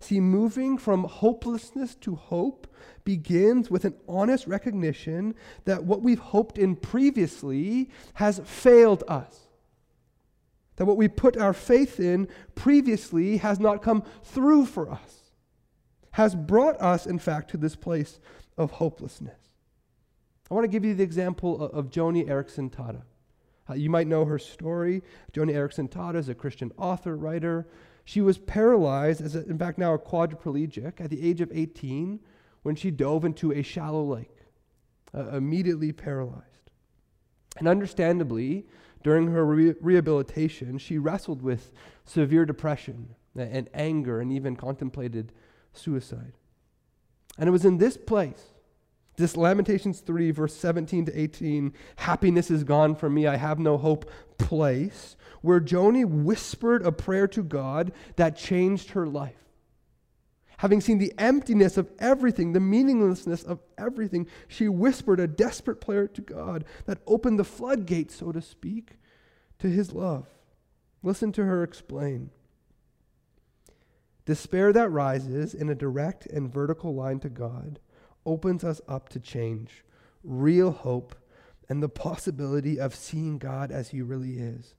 See, 0.00 0.20
moving 0.20 0.78
from 0.78 1.04
hopelessness 1.04 1.94
to 1.96 2.14
hope 2.14 2.66
begins 3.04 3.70
with 3.70 3.84
an 3.84 3.94
honest 4.08 4.46
recognition 4.46 5.34
that 5.64 5.84
what 5.84 6.02
we've 6.02 6.18
hoped 6.18 6.56
in 6.56 6.74
previously 6.76 7.90
has 8.14 8.40
failed 8.44 9.04
us. 9.08 9.49
That 10.80 10.86
what 10.86 10.96
we 10.96 11.08
put 11.08 11.36
our 11.36 11.52
faith 11.52 12.00
in 12.00 12.26
previously 12.54 13.36
has 13.36 13.60
not 13.60 13.82
come 13.82 14.02
through 14.24 14.64
for 14.64 14.90
us, 14.90 15.34
has 16.12 16.34
brought 16.34 16.80
us, 16.80 17.04
in 17.04 17.18
fact, 17.18 17.50
to 17.50 17.58
this 17.58 17.76
place 17.76 18.18
of 18.56 18.70
hopelessness. 18.70 19.36
I 20.50 20.54
want 20.54 20.64
to 20.64 20.68
give 20.68 20.86
you 20.86 20.94
the 20.94 21.02
example 21.02 21.66
of 21.66 21.90
Joni 21.90 22.26
Eareckson 22.26 22.70
Tada. 22.70 23.02
Uh, 23.68 23.74
you 23.74 23.90
might 23.90 24.06
know 24.06 24.24
her 24.24 24.38
story. 24.38 25.02
Joni 25.34 25.52
Eareckson 25.52 25.86
Tada 25.86 26.14
is 26.14 26.30
a 26.30 26.34
Christian 26.34 26.72
author, 26.78 27.14
writer. 27.14 27.68
She 28.06 28.22
was 28.22 28.38
paralyzed, 28.38 29.20
as 29.20 29.36
a, 29.36 29.44
in 29.50 29.58
fact 29.58 29.76
now 29.76 29.92
a 29.92 29.98
quadriplegic, 29.98 30.98
at 30.98 31.10
the 31.10 31.28
age 31.28 31.42
of 31.42 31.52
18 31.52 32.20
when 32.62 32.74
she 32.74 32.90
dove 32.90 33.26
into 33.26 33.52
a 33.52 33.60
shallow 33.60 34.02
lake, 34.02 34.38
uh, 35.14 35.28
immediately 35.36 35.92
paralyzed. 35.92 36.46
And 37.58 37.68
understandably, 37.68 38.64
during 39.02 39.28
her 39.28 39.44
re- 39.44 39.74
rehabilitation, 39.80 40.78
she 40.78 40.98
wrestled 40.98 41.42
with 41.42 41.72
severe 42.04 42.44
depression 42.44 43.14
and 43.36 43.68
anger 43.72 44.20
and 44.20 44.32
even 44.32 44.56
contemplated 44.56 45.32
suicide. 45.72 46.32
And 47.38 47.48
it 47.48 47.52
was 47.52 47.64
in 47.64 47.78
this 47.78 47.96
place, 47.96 48.50
this 49.16 49.36
Lamentations 49.36 50.00
3, 50.00 50.30
verse 50.30 50.54
17 50.54 51.06
to 51.06 51.20
18, 51.20 51.72
happiness 51.96 52.50
is 52.50 52.64
gone 52.64 52.94
from 52.94 53.14
me, 53.14 53.26
I 53.26 53.36
have 53.36 53.58
no 53.58 53.76
hope 53.76 54.10
place, 54.38 55.16
where 55.42 55.60
Joni 55.60 56.04
whispered 56.04 56.84
a 56.84 56.92
prayer 56.92 57.28
to 57.28 57.42
God 57.42 57.92
that 58.16 58.36
changed 58.36 58.90
her 58.90 59.06
life. 59.06 59.49
Having 60.60 60.82
seen 60.82 60.98
the 60.98 61.14
emptiness 61.16 61.78
of 61.78 61.90
everything, 61.98 62.52
the 62.52 62.60
meaninglessness 62.60 63.42
of 63.44 63.60
everything, 63.78 64.26
she 64.46 64.68
whispered 64.68 65.18
a 65.18 65.26
desperate 65.26 65.80
prayer 65.80 66.06
to 66.08 66.20
God 66.20 66.66
that 66.84 67.00
opened 67.06 67.38
the 67.38 67.44
floodgates, 67.44 68.16
so 68.16 68.30
to 68.30 68.42
speak, 68.42 68.98
to 69.58 69.68
his 69.68 69.94
love. 69.94 70.26
Listen 71.02 71.32
to 71.32 71.46
her 71.46 71.62
explain. 71.62 72.28
Despair 74.26 74.70
that 74.74 74.90
rises 74.90 75.54
in 75.54 75.70
a 75.70 75.74
direct 75.74 76.26
and 76.26 76.52
vertical 76.52 76.94
line 76.94 77.20
to 77.20 77.30
God 77.30 77.80
opens 78.26 78.62
us 78.62 78.82
up 78.86 79.08
to 79.08 79.18
change, 79.18 79.82
real 80.22 80.72
hope, 80.72 81.14
and 81.70 81.82
the 81.82 81.88
possibility 81.88 82.78
of 82.78 82.94
seeing 82.94 83.38
God 83.38 83.72
as 83.72 83.88
he 83.88 84.02
really 84.02 84.34
is 84.34 84.74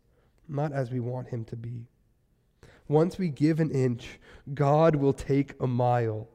not 0.48 0.74
as 0.74 0.92
we 0.92 1.00
want 1.00 1.30
him 1.30 1.44
to 1.46 1.56
be. 1.56 1.88
Once 2.92 3.18
we 3.18 3.30
give 3.30 3.62
an 3.62 3.72
inch, 3.72 4.20
God 4.54 4.98
will 4.98 5.14
take 5.14 5.54
a 5.62 5.66
mile. 5.66 6.28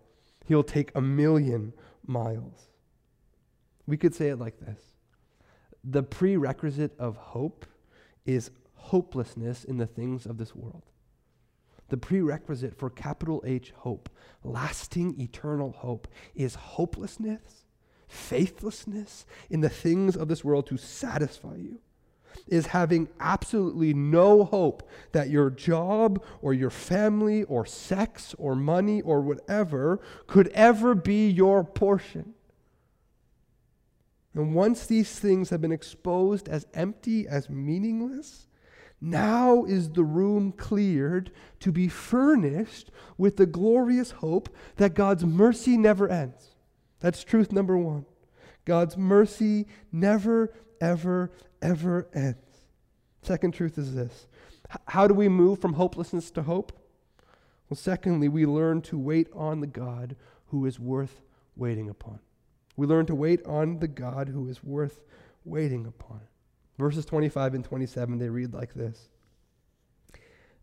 He'll 0.46 0.64
take 0.64 0.90
a 0.94 1.02
million 1.02 1.75
miles. 2.06 2.70
We 3.86 3.98
could 3.98 4.14
say 4.14 4.28
it 4.28 4.38
like 4.38 4.58
this 4.58 4.80
The 5.84 6.02
prerequisite 6.02 6.98
of 6.98 7.18
hope 7.18 7.66
is 8.25 8.50
hopelessness 8.72 9.64
in 9.64 9.76
the 9.76 9.86
things 9.86 10.25
of 10.25 10.38
this 10.38 10.54
world. 10.54 10.84
The 11.90 11.98
prerequisite 11.98 12.75
for 12.75 12.88
capital 12.88 13.44
H 13.46 13.75
hope, 13.76 14.08
lasting 14.42 15.20
eternal 15.20 15.72
hope, 15.72 16.08
is 16.34 16.54
hopelessness, 16.54 17.66
faithlessness 18.08 19.26
in 19.50 19.60
the 19.60 19.68
things 19.68 20.16
of 20.16 20.28
this 20.28 20.42
world 20.42 20.66
to 20.68 20.78
satisfy 20.78 21.56
you 21.56 21.80
is 22.47 22.66
having 22.66 23.09
absolutely 23.21 23.95
no 23.95 24.45
hope 24.45 24.88
that 25.12 25.31
your 25.31 25.50
job 25.50 26.23
or 26.43 26.52
your 26.55 26.71
family 26.71 27.43
or 27.45 27.66
sex 27.66 28.35
or 28.38 28.55
money 28.55 29.02
or 29.02 29.21
whatever 29.21 30.00
could 30.26 30.49
ever 30.49 30.95
be 30.95 31.28
your 31.28 31.64
portion. 31.64 32.35
And 34.35 34.55
once 34.55 34.87
these 34.87 35.19
things 35.19 35.50
have 35.50 35.62
been 35.62 35.73
exposed 35.73 36.49
as 36.49 36.66
empty, 36.75 37.26
as 37.26 37.49
meaningless, 37.49 38.47
now 39.00 39.64
is 39.64 39.90
the 39.90 40.05
room 40.05 40.52
cleared 40.52 41.31
to 41.61 41.73
be 41.73 41.88
furnished 41.88 42.90
with 43.19 43.37
the 43.37 43.47
glorious 43.47 44.11
hope 44.11 44.49
that 44.76 44.95
God's 44.95 45.25
mercy 45.25 45.76
never 45.76 46.09
ends. 46.09 46.55
That's 47.00 47.25
truth 47.25 47.52
number 47.52 47.76
one. 47.76 48.07
God's 48.64 48.97
mercy 48.97 49.66
never, 49.93 50.52
ever, 50.80 51.30
ever 51.62 52.09
ends. 52.14 52.38
Second 53.23 53.52
truth 53.52 53.78
is 53.78 53.95
this 53.95 54.26
How 54.87 55.06
do 55.06 55.14
we 55.14 55.28
move 55.28 55.61
from 55.61 55.75
hopelessness 55.75 56.30
to 56.33 56.42
hope? 56.42 56.73
Well, 57.68 57.76
secondly, 57.76 58.28
we 58.28 58.47
learn 58.47 58.83
to 58.83 58.99
wait 58.99 59.28
on 59.35 59.61
the 59.61 59.66
God 59.66 60.16
who 60.47 60.66
is 60.66 60.78
worth 60.78 61.21
waiting 61.56 61.88
upon. 61.88 62.21
We 62.76 62.87
learn 62.87 63.06
to 63.06 63.14
wait 63.14 63.45
on 63.45 63.80
the 63.80 63.88
God 63.88 64.28
who 64.28 64.49
is 64.49 64.62
worth 64.62 65.02
waiting 65.45 65.87
upon. 65.87 66.21
Verses 66.78 67.06
25 67.06 67.54
and 67.54 67.64
27, 67.64 68.18
they 68.18 68.28
read 68.28 68.52
like 68.52 68.75
this 68.75 69.09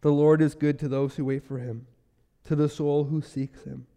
The 0.02 0.12
Lord 0.12 0.42
is 0.42 0.56
good 0.56 0.80
to 0.80 0.88
those 0.88 1.16
who 1.16 1.26
wait 1.26 1.44
for 1.44 1.58
him, 1.58 1.88
to 2.46 2.56
the 2.56 2.70
soul 2.70 3.06
who 3.06 3.22
seeks 3.22 3.64
him. 3.64 3.88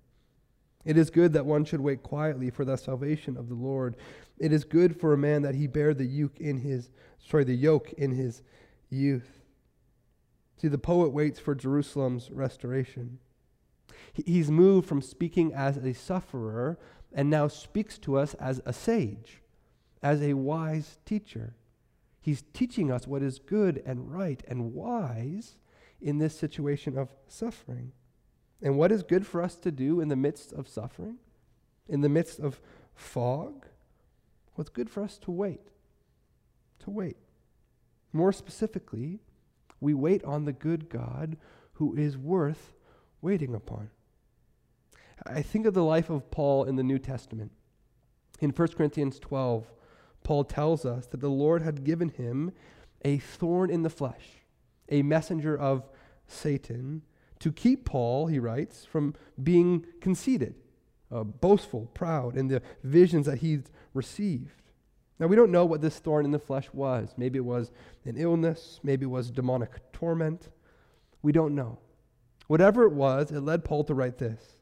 It 0.85 0.97
is 0.97 1.11
good 1.11 1.33
that 1.33 1.45
one 1.45 1.65
should 1.65 1.81
wait 1.81 2.03
quietly 2.03 2.49
for 2.49 2.65
the 2.65 2.77
salvation 2.77 3.37
of 3.37 3.49
the 3.49 3.57
Lord. 3.57 3.97
It 4.39 4.53
is 4.53 4.65
good 4.65 4.99
for 4.99 5.13
a 5.13 5.19
man 5.19 5.43
that 5.43 5.55
he 5.55 5.67
bear 5.67 5.95
the 5.95 6.05
yoke 6.05 6.39
in 6.39 6.59
his 6.59 6.91
sorry, 7.19 7.45
the 7.45 7.55
yoke 7.55 7.93
in 7.95 8.13
his 8.13 8.43
youth. 8.91 9.43
See, 10.57 10.69
the 10.69 10.79
poet 10.79 11.13
waits 11.13 11.39
for 11.39 11.55
Jerusalem's 11.55 12.31
restoration. 12.31 13.19
He's 14.13 14.51
moved 14.51 14.89
from 14.89 15.03
speaking 15.03 15.53
as 15.53 15.77
a 15.77 15.93
sufferer 15.93 16.79
and 17.13 17.29
now 17.29 17.49
speaks 17.49 17.99
to 17.99 18.17
us 18.17 18.35
as 18.35 18.61
a 18.65 18.73
sage, 18.73 19.43
as 20.03 20.23
a 20.23 20.35
wise 20.35 20.99
teacher. 21.05 21.55
He's 22.21 22.43
teaching 22.53 22.91
us 22.91 23.07
what 23.07 23.23
is 23.23 23.39
good 23.39 23.83
and 23.85 24.11
right 24.11 24.43
and 24.49 24.73
wise 24.73 25.59
in 26.01 26.19
this 26.19 26.37
situation 26.37 26.97
of 26.97 27.09
suffering. 27.29 27.93
And 28.63 28.79
what 28.79 28.91
is 28.91 29.03
good 29.03 29.27
for 29.27 29.43
us 29.43 29.55
to 29.57 29.71
do 29.71 30.01
in 30.01 30.09
the 30.09 30.17
midst 30.17 30.53
of 30.53 30.69
suffering, 30.69 31.19
in 31.89 32.01
the 32.01 32.09
midst 32.09 32.41
of 32.41 32.61
fog? 32.95 33.67
What's 34.57 34.71
good 34.71 34.91
for 34.91 35.03
us 35.03 35.19
to 35.19 35.31
wait? 35.31 35.69
To 36.81 36.91
wait. 36.91 37.19
More 38.13 38.33
specifically, 38.33 39.21
we 39.81 39.95
wait 39.95 40.25
on 40.25 40.45
the 40.45 40.53
good 40.53 40.89
God 40.89 41.37
who 41.75 41.95
is 41.95 42.17
worth 42.17 42.75
waiting 43.21 43.55
upon. 43.55 43.91
I 45.25 45.43
think 45.43 45.67
of 45.67 45.75
the 45.75 45.85
life 45.85 46.11
of 46.11 46.31
Paul 46.31 46.65
in 46.65 46.77
the 46.77 46.83
New 46.83 46.99
Testament. 46.99 47.53
In 48.41 48.51
1 48.51 48.69
Corinthians 48.69 49.19
12, 49.19 49.71
Paul 50.25 50.45
tells 50.45 50.85
us 50.85 51.07
that 51.07 51.21
the 51.21 51.29
Lord 51.29 51.63
had 51.63 51.85
given 51.85 52.09
him 52.09 52.53
a 53.05 53.19
thorn 53.19 53.71
in 53.71 53.83
the 53.83 53.91
flesh, 53.91 54.43
a 54.89 55.03
messenger 55.03 55.57
of 55.57 55.89
Satan, 56.27 57.03
to 57.41 57.53
keep 57.53 57.85
Paul, 57.85 58.27
he 58.27 58.39
writes, 58.39 58.85
from 58.85 59.15
being 59.43 59.85
conceited, 60.01 60.55
uh, 61.11 61.25
boastful, 61.25 61.91
proud 61.95 62.37
in 62.37 62.49
the 62.49 62.63
visions 62.83 63.27
that 63.27 63.39
he'd 63.39 63.71
received. 63.95 64.63
Now, 65.19 65.27
we 65.27 65.37
don't 65.37 65.53
know 65.53 65.65
what 65.65 65.81
this 65.81 65.99
thorn 65.99 66.25
in 66.25 66.31
the 66.31 66.39
flesh 66.39 66.69
was. 66.73 67.15
Maybe 67.17 67.39
it 67.39 67.45
was 67.45 67.71
an 68.05 68.17
illness, 68.17 68.81
maybe 68.83 69.05
it 69.05 69.11
was 69.11 69.31
demonic 69.31 69.93
torment. 69.93 70.49
We 71.23 71.33
don't 71.33 71.55
know. 71.55 71.79
Whatever 72.47 72.85
it 72.85 72.93
was, 72.93 73.31
it 73.31 73.41
led 73.41 73.65
Paul 73.65 73.85
to 73.85 73.95
write 73.95 74.19
this. 74.19 74.57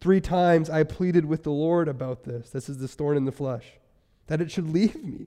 Three 0.00 0.20
times 0.20 0.70
I 0.70 0.84
pleaded 0.84 1.24
with 1.24 1.42
the 1.42 1.50
Lord 1.50 1.88
about 1.88 2.24
this. 2.24 2.50
This 2.50 2.68
is 2.68 2.78
the 2.78 2.88
thorn 2.88 3.16
in 3.16 3.24
the 3.24 3.32
flesh. 3.32 3.72
that 4.28 4.40
it 4.40 4.50
should 4.50 4.68
leave 4.68 5.04
me. 5.04 5.26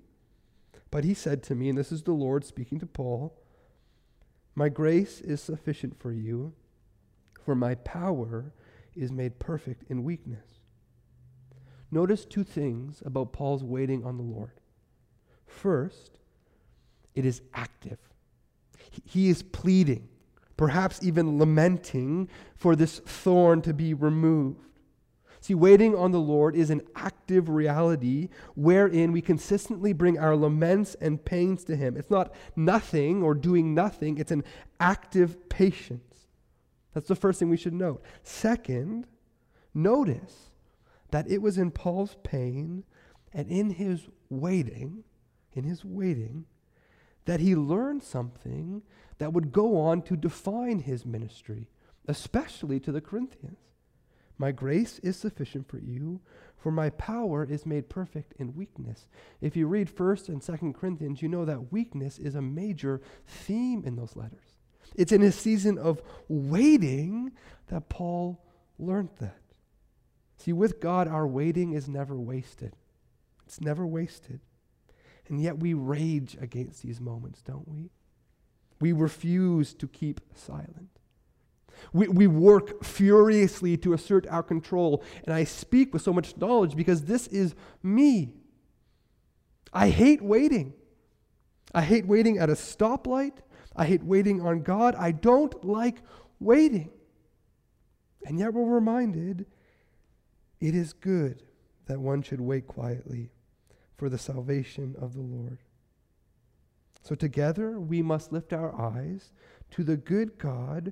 But 0.92 1.04
he 1.04 1.14
said 1.14 1.44
to 1.44 1.56
me, 1.56 1.70
and 1.70 1.78
this 1.78 1.92
is 1.92 2.04
the 2.04 2.12
Lord 2.12 2.44
speaking 2.44 2.80
to 2.80 2.86
Paul, 2.86 3.38
My 4.56 4.70
grace 4.70 5.22
is 5.22 5.42
sufficient 5.42 6.00
for 6.00 6.12
you, 6.12 6.54
for 7.46 7.56
my 7.56 7.76
power 7.76 8.54
is 9.00 9.12
made 9.12 9.40
perfect 9.40 9.84
in 9.90 10.04
weakness. 10.04 10.60
Notice 11.92 12.26
two 12.26 12.44
things 12.44 13.02
about 13.06 13.34
Paul's 13.34 13.64
waiting 13.64 14.06
on 14.06 14.18
the 14.18 14.24
Lord. 14.24 14.60
First, 15.48 16.20
it 17.16 17.26
is 17.26 17.42
active. 17.54 17.98
He 19.06 19.30
is 19.30 19.42
pleading, 19.42 20.08
perhaps 20.58 21.00
even 21.04 21.40
lamenting 21.40 22.30
for 22.56 22.76
this 22.76 23.00
thorn 23.00 23.62
to 23.64 23.74
be 23.74 23.94
removed. 23.94 24.66
See, 25.42 25.56
waiting 25.56 25.96
on 25.96 26.12
the 26.12 26.20
Lord 26.20 26.56
is 26.56 26.70
an 26.70 26.82
active 26.96 27.50
reality 27.50 28.30
wherein 28.56 29.12
we 29.12 29.22
consistently 29.22 29.94
bring 29.94 30.20
our 30.20 30.36
laments 30.36 30.96
and 31.00 31.24
pains 31.24 31.64
to 31.66 31.76
Him. 31.76 31.96
It's 31.96 32.12
not 32.12 32.34
nothing 32.56 33.24
or 33.24 33.34
doing 33.34 33.74
nothing, 33.74 34.18
it's 34.18 34.32
an 34.32 34.44
active 34.80 35.50
patience. 35.50 36.09
That's 36.94 37.08
the 37.08 37.16
first 37.16 37.40
thing 37.40 37.50
we 37.50 37.58
should 37.58 37.74
note. 37.74 38.04
Second, 38.24 39.08
notice 39.74 40.50
that 41.12 41.30
it 41.30 41.42
was 41.42 41.58
in 41.58 41.72
Paul's 41.72 42.18
pain 42.24 42.84
and 43.34 43.50
in 43.50 43.72
his 43.72 44.08
waiting, 44.30 45.04
in 45.54 45.64
his 45.64 45.86
waiting, 45.86 46.46
that 47.26 47.40
he 47.40 47.56
learned 47.56 48.04
something 48.04 48.82
that 49.20 49.34
would 49.34 49.52
go 49.52 49.80
on 49.80 50.02
to 50.04 50.16
define 50.16 50.80
his 50.80 51.06
ministry, 51.06 51.68
especially 52.08 52.80
to 52.80 52.92
the 52.92 53.02
Corinthians. 53.02 53.60
My 54.38 54.52
grace 54.52 55.00
is 55.00 55.18
sufficient 55.18 55.68
for 55.68 55.80
you, 55.80 56.22
for 56.58 56.72
my 56.72 56.90
power 56.92 57.44
is 57.44 57.66
made 57.66 57.90
perfect 57.90 58.34
in 58.40 58.56
weakness. 58.56 59.08
If 59.42 59.56
you 59.56 59.68
read 59.68 59.94
1st 59.94 60.30
and 60.30 60.42
2nd 60.42 60.76
Corinthians, 60.76 61.22
you 61.22 61.28
know 61.28 61.46
that 61.46 61.72
weakness 61.72 62.18
is 62.18 62.36
a 62.36 62.42
major 62.42 63.02
theme 63.28 63.84
in 63.86 63.96
those 63.96 64.16
letters. 64.16 64.49
It's 64.96 65.12
in 65.12 65.22
his 65.22 65.36
season 65.36 65.78
of 65.78 66.02
waiting 66.28 67.32
that 67.68 67.90
Paul 67.90 68.44
learned 68.78 69.10
that. 69.20 69.40
See, 70.38 70.54
with 70.54 70.80
God, 70.80 71.08
our 71.08 71.28
waiting 71.28 71.74
is 71.74 71.88
never 71.88 72.16
wasted. 72.16 72.76
It's 73.46 73.60
never 73.60 73.86
wasted. 73.86 74.40
And 75.28 75.42
yet 75.42 75.60
we 75.60 75.74
rage 75.74 76.38
against 76.40 76.82
these 76.82 77.00
moments, 77.00 77.42
don't 77.42 77.68
we? 77.68 77.92
We 78.80 78.94
refuse 78.94 79.74
to 79.76 79.88
keep 79.88 80.22
silent. 80.34 80.90
We, 81.94 82.08
we 82.08 82.28
work 82.28 82.84
furiously 82.84 83.78
to 83.78 83.94
assert 83.94 84.28
our 84.28 84.44
control. 84.44 85.04
And 85.26 85.34
I 85.34 85.44
speak 85.44 85.94
with 85.94 86.02
so 86.02 86.14
much 86.14 86.38
knowledge 86.38 86.76
because 86.76 87.04
this 87.04 87.28
is 87.28 87.56
me. 87.84 88.34
I 89.72 89.90
hate 89.90 90.22
waiting. 90.22 90.74
I 91.74 91.82
hate 91.82 92.08
waiting 92.08 92.38
at 92.38 92.50
a 92.50 92.54
stoplight. 92.54 93.38
I 93.80 93.86
hate 93.86 94.04
waiting 94.04 94.42
on 94.42 94.62
God. 94.62 94.94
I 94.96 95.12
don't 95.12 95.64
like 95.64 96.02
waiting. 96.42 96.92
And 98.26 98.38
yet 98.38 98.54
we're 98.54 98.66
reminded 98.66 99.46
it 100.60 100.76
is 100.76 100.92
good 100.92 101.44
that 101.86 102.02
one 102.02 102.22
should 102.22 102.42
wait 102.42 102.68
quietly 102.68 103.32
for 103.96 104.10
the 104.10 104.18
salvation 104.18 104.98
of 105.00 105.14
the 105.14 105.22
Lord. 105.22 105.60
So 107.04 107.16
together 107.16 107.80
we 107.80 108.02
must 108.02 108.34
lift 108.34 108.52
our 108.52 108.76
eyes 108.78 109.32
to 109.72 109.86
the 109.86 109.96
good 109.96 110.38
God 110.38 110.92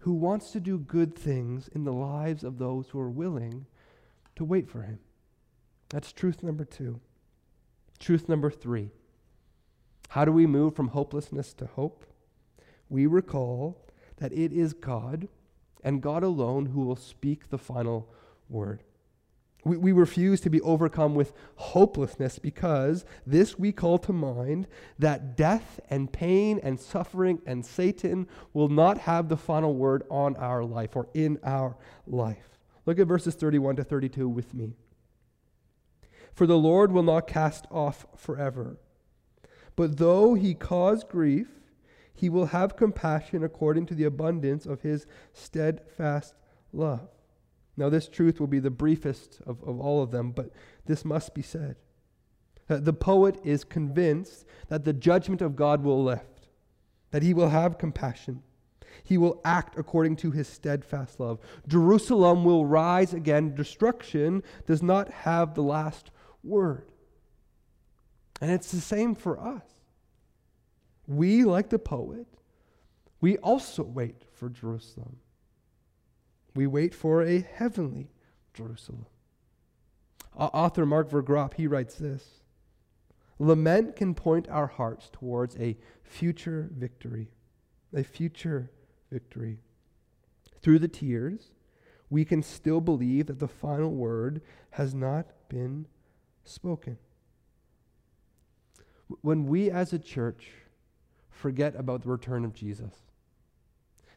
who 0.00 0.12
wants 0.12 0.50
to 0.50 0.60
do 0.60 0.76
good 0.76 1.16
things 1.16 1.68
in 1.68 1.84
the 1.84 1.92
lives 1.92 2.42
of 2.42 2.58
those 2.58 2.88
who 2.88 2.98
are 2.98 3.10
willing 3.10 3.64
to 4.34 4.44
wait 4.44 4.68
for 4.68 4.82
him. 4.82 4.98
That's 5.88 6.12
truth 6.12 6.42
number 6.42 6.64
two. 6.64 6.98
Truth 8.00 8.28
number 8.28 8.50
three. 8.50 8.90
How 10.08 10.24
do 10.24 10.32
we 10.32 10.48
move 10.48 10.74
from 10.74 10.88
hopelessness 10.88 11.52
to 11.54 11.66
hope? 11.66 12.04
We 12.88 13.06
recall 13.06 13.84
that 14.16 14.32
it 14.32 14.52
is 14.52 14.72
God 14.72 15.28
and 15.82 16.02
God 16.02 16.22
alone 16.22 16.66
who 16.66 16.82
will 16.82 16.96
speak 16.96 17.48
the 17.48 17.58
final 17.58 18.08
word. 18.48 18.82
We, 19.64 19.76
we 19.76 19.92
refuse 19.92 20.40
to 20.42 20.50
be 20.50 20.60
overcome 20.60 21.14
with 21.14 21.32
hopelessness 21.56 22.38
because 22.38 23.04
this 23.26 23.58
we 23.58 23.72
call 23.72 23.98
to 23.98 24.12
mind 24.12 24.66
that 24.98 25.36
death 25.36 25.80
and 25.90 26.12
pain 26.12 26.60
and 26.62 26.78
suffering 26.78 27.40
and 27.46 27.64
Satan 27.64 28.28
will 28.52 28.68
not 28.68 28.98
have 28.98 29.28
the 29.28 29.36
final 29.36 29.74
word 29.74 30.04
on 30.10 30.36
our 30.36 30.64
life 30.64 30.96
or 30.96 31.08
in 31.12 31.38
our 31.42 31.76
life. 32.06 32.58
Look 32.86 32.98
at 32.98 33.06
verses 33.06 33.34
31 33.34 33.76
to 33.76 33.84
32 33.84 34.28
with 34.28 34.54
me. 34.54 34.74
For 36.32 36.46
the 36.46 36.56
Lord 36.56 36.92
will 36.92 37.02
not 37.02 37.26
cast 37.26 37.66
off 37.70 38.06
forever, 38.16 38.78
but 39.74 39.98
though 39.98 40.34
he 40.34 40.54
cause 40.54 41.02
grief, 41.04 41.48
he 42.18 42.28
will 42.28 42.46
have 42.46 42.74
compassion 42.74 43.44
according 43.44 43.86
to 43.86 43.94
the 43.94 44.02
abundance 44.02 44.66
of 44.66 44.80
his 44.80 45.06
steadfast 45.32 46.34
love. 46.72 47.08
Now, 47.76 47.88
this 47.88 48.08
truth 48.08 48.40
will 48.40 48.48
be 48.48 48.58
the 48.58 48.72
briefest 48.72 49.40
of, 49.46 49.62
of 49.62 49.78
all 49.78 50.02
of 50.02 50.10
them, 50.10 50.32
but 50.32 50.50
this 50.86 51.04
must 51.04 51.32
be 51.32 51.42
said. 51.42 51.76
The 52.66 52.92
poet 52.92 53.38
is 53.44 53.62
convinced 53.62 54.46
that 54.68 54.84
the 54.84 54.92
judgment 54.92 55.40
of 55.42 55.54
God 55.54 55.84
will 55.84 56.02
lift, 56.02 56.48
that 57.12 57.22
he 57.22 57.32
will 57.32 57.50
have 57.50 57.78
compassion. 57.78 58.42
He 59.04 59.16
will 59.16 59.40
act 59.44 59.78
according 59.78 60.16
to 60.16 60.32
his 60.32 60.48
steadfast 60.48 61.20
love. 61.20 61.38
Jerusalem 61.68 62.44
will 62.44 62.66
rise 62.66 63.14
again. 63.14 63.54
Destruction 63.54 64.42
does 64.66 64.82
not 64.82 65.08
have 65.08 65.54
the 65.54 65.62
last 65.62 66.10
word. 66.42 66.90
And 68.40 68.50
it's 68.50 68.72
the 68.72 68.80
same 68.80 69.14
for 69.14 69.38
us. 69.38 69.77
We, 71.08 71.44
like 71.44 71.70
the 71.70 71.78
poet, 71.78 72.26
we 73.20 73.38
also 73.38 73.82
wait 73.82 74.22
for 74.34 74.50
Jerusalem. 74.50 75.16
We 76.54 76.66
wait 76.66 76.94
for 76.94 77.22
a 77.22 77.40
heavenly 77.40 78.10
Jerusalem. 78.52 79.06
Uh, 80.36 80.50
author 80.52 80.84
Mark 80.84 81.10
Vroegop, 81.10 81.54
he 81.54 81.66
writes 81.66 81.94
this 81.94 82.42
Lament 83.38 83.96
can 83.96 84.14
point 84.14 84.48
our 84.48 84.66
hearts 84.66 85.08
towards 85.10 85.56
a 85.56 85.76
future 86.02 86.68
victory, 86.76 87.28
a 87.94 88.02
future 88.02 88.70
victory. 89.10 89.58
Through 90.60 90.80
the 90.80 90.88
tears, 90.88 91.52
we 92.10 92.24
can 92.24 92.42
still 92.42 92.80
believe 92.80 93.26
that 93.26 93.38
the 93.38 93.48
final 93.48 93.90
word 93.90 94.42
has 94.70 94.94
not 94.94 95.26
been 95.48 95.86
spoken. 96.44 96.98
When 99.22 99.46
we 99.46 99.70
as 99.70 99.92
a 99.92 99.98
church 99.98 100.50
forget 101.38 101.74
about 101.76 102.02
the 102.02 102.08
return 102.08 102.44
of 102.44 102.52
Jesus, 102.52 102.92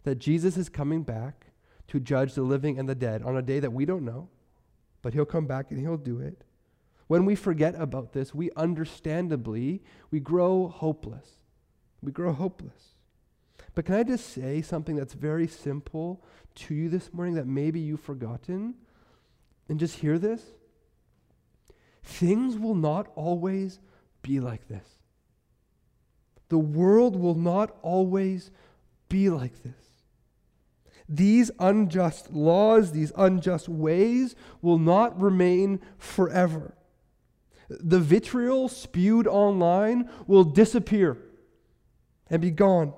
that 0.03 0.15
Jesus 0.15 0.57
is 0.57 0.69
coming 0.69 1.03
back, 1.03 1.47
to 1.87 1.99
judge 1.99 2.35
the 2.35 2.41
living 2.41 2.79
and 2.79 2.87
the 2.87 2.95
dead 2.95 3.21
on 3.21 3.35
a 3.35 3.41
day 3.41 3.59
that 3.59 3.73
we 3.73 3.83
don't 3.83 4.05
know, 4.05 4.29
but 5.01 5.13
he'll 5.13 5.25
come 5.25 5.45
back 5.45 5.71
and 5.71 5.79
he'll 5.79 5.97
do 5.97 6.21
it. 6.21 6.45
When 7.07 7.25
we 7.25 7.35
forget 7.35 7.75
about 7.75 8.13
this, 8.13 8.33
we 8.33 8.49
understandably 8.55 9.83
we 10.09 10.21
grow 10.21 10.69
hopeless. 10.69 11.27
We 12.01 12.13
grow 12.13 12.31
hopeless. 12.31 12.95
But 13.75 13.83
can 13.85 13.95
I 13.95 14.03
just 14.03 14.29
say 14.33 14.61
something 14.61 14.95
that's 14.95 15.13
very 15.13 15.47
simple 15.47 16.23
to 16.55 16.73
you 16.73 16.87
this 16.87 17.13
morning 17.13 17.35
that 17.35 17.45
maybe 17.45 17.81
you've 17.81 17.99
forgotten? 17.99 18.75
And 19.67 19.77
just 19.77 19.99
hear 19.99 20.17
this. 20.17 20.41
Things 22.03 22.57
will 22.57 22.75
not 22.75 23.11
always 23.15 23.79
be 24.21 24.39
like 24.39 24.69
this. 24.69 25.00
The 26.51 26.59
world 26.59 27.15
will 27.15 27.35
not 27.35 27.77
always 27.81 28.51
be 29.07 29.29
like 29.29 29.63
this. 29.63 29.71
These 31.07 31.49
unjust 31.59 32.33
laws, 32.33 32.91
these 32.91 33.13
unjust 33.15 33.69
ways 33.69 34.35
will 34.61 34.77
not 34.77 35.17
remain 35.17 35.79
forever. 35.97 36.75
The 37.69 38.01
vitriol 38.01 38.67
spewed 38.67 39.27
online 39.27 40.09
will 40.27 40.43
disappear 40.43 41.17
and 42.29 42.41
be 42.41 42.51
gone. 42.51 42.95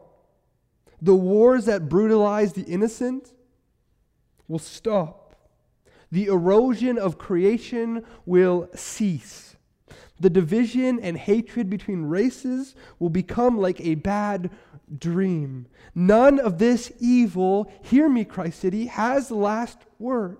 The 0.99 1.13
wars 1.13 1.65
that 1.65 1.89
brutalize 1.89 2.53
the 2.53 2.63
innocent 2.63 3.33
will 4.47 4.57
stop. 4.57 5.35
The 6.11 6.25
erosion 6.25 6.97
of 6.97 7.19
creation 7.19 8.03
will 8.25 8.67
cease. 8.73 9.52
The 10.23 10.29
division 10.29 11.01
and 11.01 11.17
hatred 11.17 11.69
between 11.69 12.03
races 12.03 12.75
will 12.97 13.09
become 13.09 13.57
like 13.57 13.81
a 13.81 13.95
bad 13.95 14.51
dream. 14.97 15.67
None 15.93 16.39
of 16.39 16.59
this 16.59 16.93
evil, 16.97 17.69
hear 17.81 18.07
me, 18.07 18.23
Christ 18.23 18.61
City, 18.61 18.85
has 18.85 19.27
the 19.27 19.35
last 19.35 19.79
word. 19.99 20.37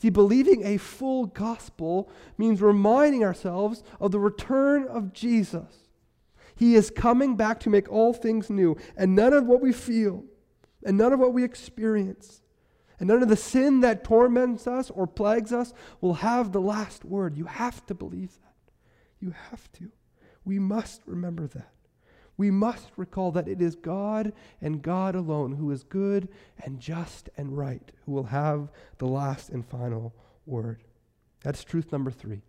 See, 0.00 0.08
believing 0.08 0.64
a 0.64 0.78
full 0.78 1.26
gospel 1.26 2.10
means 2.38 2.62
reminding 2.62 3.22
ourselves 3.22 3.82
of 4.00 4.12
the 4.12 4.18
return 4.18 4.88
of 4.88 5.12
Jesus. 5.12 5.90
He 6.56 6.76
is 6.76 6.88
coming 6.88 7.36
back 7.36 7.60
to 7.60 7.68
make 7.68 7.92
all 7.92 8.14
things 8.14 8.48
new, 8.48 8.78
and 8.96 9.14
none 9.14 9.34
of 9.34 9.44
what 9.44 9.60
we 9.60 9.74
feel, 9.74 10.24
and 10.86 10.96
none 10.96 11.12
of 11.12 11.20
what 11.20 11.34
we 11.34 11.44
experience, 11.44 12.39
And 13.00 13.08
none 13.08 13.22
of 13.22 13.28
the 13.28 13.36
sin 13.36 13.80
that 13.80 14.04
torments 14.04 14.66
us 14.66 14.90
or 14.90 15.06
plagues 15.06 15.52
us 15.52 15.72
will 16.00 16.14
have 16.14 16.52
the 16.52 16.60
last 16.60 17.04
word. 17.04 17.36
You 17.36 17.46
have 17.46 17.84
to 17.86 17.94
believe 17.94 18.32
that. 18.42 18.72
You 19.18 19.34
have 19.50 19.72
to. 19.72 19.90
We 20.44 20.58
must 20.58 21.00
remember 21.06 21.46
that. 21.48 21.72
We 22.36 22.50
must 22.50 22.90
recall 22.96 23.32
that 23.32 23.48
it 23.48 23.60
is 23.60 23.74
God 23.74 24.32
and 24.60 24.82
God 24.82 25.14
alone 25.14 25.52
who 25.52 25.70
is 25.70 25.82
good 25.82 26.28
and 26.62 26.80
just 26.80 27.28
and 27.36 27.56
right 27.56 27.90
who 28.04 28.12
will 28.12 28.24
have 28.24 28.70
the 28.98 29.06
last 29.06 29.48
and 29.48 29.64
final 29.66 30.14
word. 30.46 30.82
That's 31.42 31.64
truth 31.64 31.92
number 31.92 32.10
three. 32.10 32.42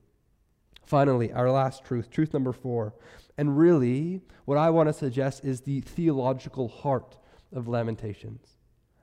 Finally, 0.86 1.32
our 1.32 1.50
last 1.52 1.86
truth, 1.86 2.10
truth 2.10 2.34
number 2.34 2.52
four. 2.52 2.94
And 3.38 3.58
really, 3.58 4.22
what 4.46 4.58
I 4.58 4.70
want 4.70 4.90
to 4.90 4.94
suggest 4.94 5.46
is 5.46 5.62
the 5.62 5.82
theological 5.82 6.68
heart 6.68 7.18
of 7.54 7.68
Lamentations. 7.68 8.58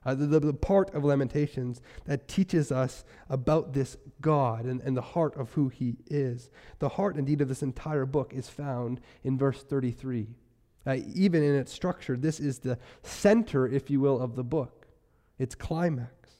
Uh, 0.09 0.15
the, 0.15 0.25
the, 0.25 0.41
the, 0.41 0.55
part 0.55 0.95
of 0.95 1.05
Lamentations 1.05 1.83
that 2.07 2.29
teaches 2.29 2.73
us 2.73 3.05
about 3.29 3.75
this 3.75 3.99
God 4.23 4.65
and, 4.65 4.81
and 4.81 4.97
the 4.97 5.03
heart 5.03 5.37
of 5.37 5.53
who 5.53 5.69
he 5.69 5.99
is. 6.07 6.49
The 6.79 6.89
heart, 6.89 7.19
indeed, 7.19 7.43
of 7.43 7.49
this 7.49 7.63
entire 7.63 8.07
book 8.07 8.33
is 8.33 8.49
found 8.49 9.03
in 9.23 9.37
verse 9.37 9.63
33. 9.63 10.29
Uh, 10.87 10.97
even 11.15 11.43
in 11.43 11.55
its 11.55 11.71
structure, 11.71 12.17
this 12.17 12.41
is 12.41 12.61
the 12.61 12.79
center, 13.03 13.69
if 13.69 13.91
you 13.91 14.01
will, 14.01 14.19
of 14.19 14.35
the 14.35 14.43
book, 14.43 14.87
its 15.39 15.55
climax. 15.55 16.31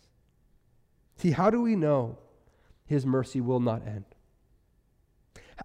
See, 1.17 1.33
how 1.33 1.51
do 1.51 1.61
we 1.61 1.77
know 1.77 2.17
his 2.87 3.05
mercy 3.05 3.43
will 3.43 3.61
not 3.61 3.87
end? 3.87 4.07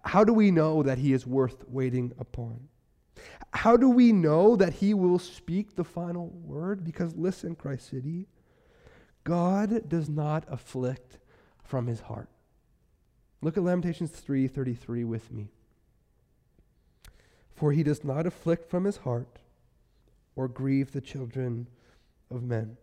How 0.04 0.26
do 0.26 0.34
we 0.34 0.52
know 0.52 0.84
that 0.84 0.98
he 0.98 1.14
is 1.14 1.26
worth 1.26 1.64
waiting 1.70 2.12
upon? 2.20 2.68
How 3.54 3.78
do 3.78 3.90
we 3.90 4.12
know 4.12 4.56
that 4.56 4.74
he 4.74 4.94
will 4.94 5.20
speak 5.20 5.76
the 5.76 5.84
final 5.84 6.30
word? 6.30 6.84
Because 6.84 7.16
listen, 7.16 7.56
Christ 7.56 7.90
City, 7.90 8.28
God 9.24 9.88
does 9.88 10.10
not 10.10 10.44
afflict 10.48 11.20
from 11.64 11.88
his 11.88 12.02
heart. 12.02 12.30
Look 13.42 13.58
at 13.58 13.64
Lamentations 13.64 14.12
3:33 14.12 15.04
with 15.04 15.32
me. 15.32 15.52
For 17.54 17.72
he 17.72 17.84
does 17.84 18.04
not 18.04 18.26
afflict 18.26 18.70
from 18.70 18.86
his 18.86 18.98
heart 18.98 19.40
or 20.36 20.48
grieve 20.48 20.92
the 20.92 21.02
children 21.02 21.68
of 22.32 22.44
men. 22.44 22.78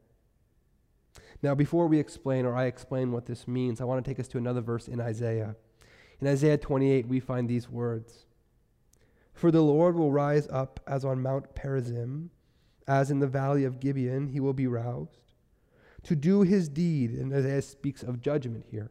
Now, 1.42 1.55
before 1.55 1.87
we 1.87 1.98
explain 1.98 2.44
or 2.44 2.55
I 2.55 2.66
explain 2.66 3.12
what 3.12 3.26
this 3.26 3.48
means, 3.48 3.81
I 3.81 3.85
want 3.85 4.05
to 4.05 4.09
take 4.09 4.20
us 4.20 4.29
to 4.29 4.38
another 4.38 4.61
verse 4.61 4.87
in 4.88 5.00
Isaiah. 5.00 5.57
In 6.20 6.26
Isaiah 6.26 6.59
28, 6.59 7.09
we 7.09 7.18
find 7.18 7.48
these 7.48 7.68
words 7.68 8.26
For 9.33 9.51
the 9.51 9.62
Lord 9.62 9.97
will 9.97 10.12
rise 10.12 10.49
up 10.49 10.81
as 10.87 11.05
on 11.05 11.23
Mount 11.23 11.55
Perazim, 11.55 12.31
as 12.87 13.11
in 13.11 13.21
the 13.21 13.27
valley 13.27 13.64
of 13.64 13.81
Gibeon, 13.81 14.29
he 14.29 14.40
will 14.40 14.53
be 14.53 14.66
roused. 14.66 15.35
To 16.05 16.16
do 16.16 16.43
his 16.43 16.69
deed, 16.69 17.12
and 17.12 17.33
Isaiah 17.33 17.62
speaks 17.62 18.03
of 18.03 18.21
judgment 18.21 18.66
here. 18.71 18.90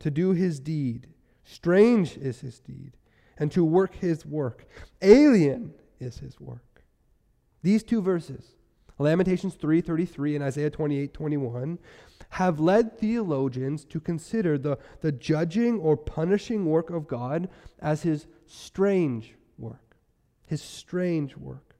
To 0.00 0.10
do 0.10 0.32
his 0.32 0.60
deed, 0.60 1.08
strange 1.44 2.16
is 2.16 2.40
his 2.40 2.60
deed, 2.60 2.96
and 3.36 3.50
to 3.52 3.64
work 3.64 3.94
his 3.96 4.26
work, 4.26 4.66
alien 5.02 5.74
is 5.98 6.18
his 6.18 6.38
work. 6.40 6.84
These 7.62 7.82
two 7.82 8.02
verses, 8.02 8.54
Lamentations 8.98 9.56
3:33 9.56 10.34
and 10.34 10.44
Isaiah 10.44 10.70
28:21, 10.70 11.78
have 12.30 12.60
led 12.60 12.98
theologians 12.98 13.84
to 13.86 14.00
consider 14.00 14.58
the, 14.58 14.78
the 15.00 15.12
judging 15.12 15.78
or 15.78 15.96
punishing 15.96 16.66
work 16.66 16.90
of 16.90 17.06
God 17.06 17.48
as 17.78 18.02
his 18.02 18.26
strange 18.46 19.34
work. 19.56 19.96
His 20.46 20.62
strange 20.62 21.36
work. 21.36 21.76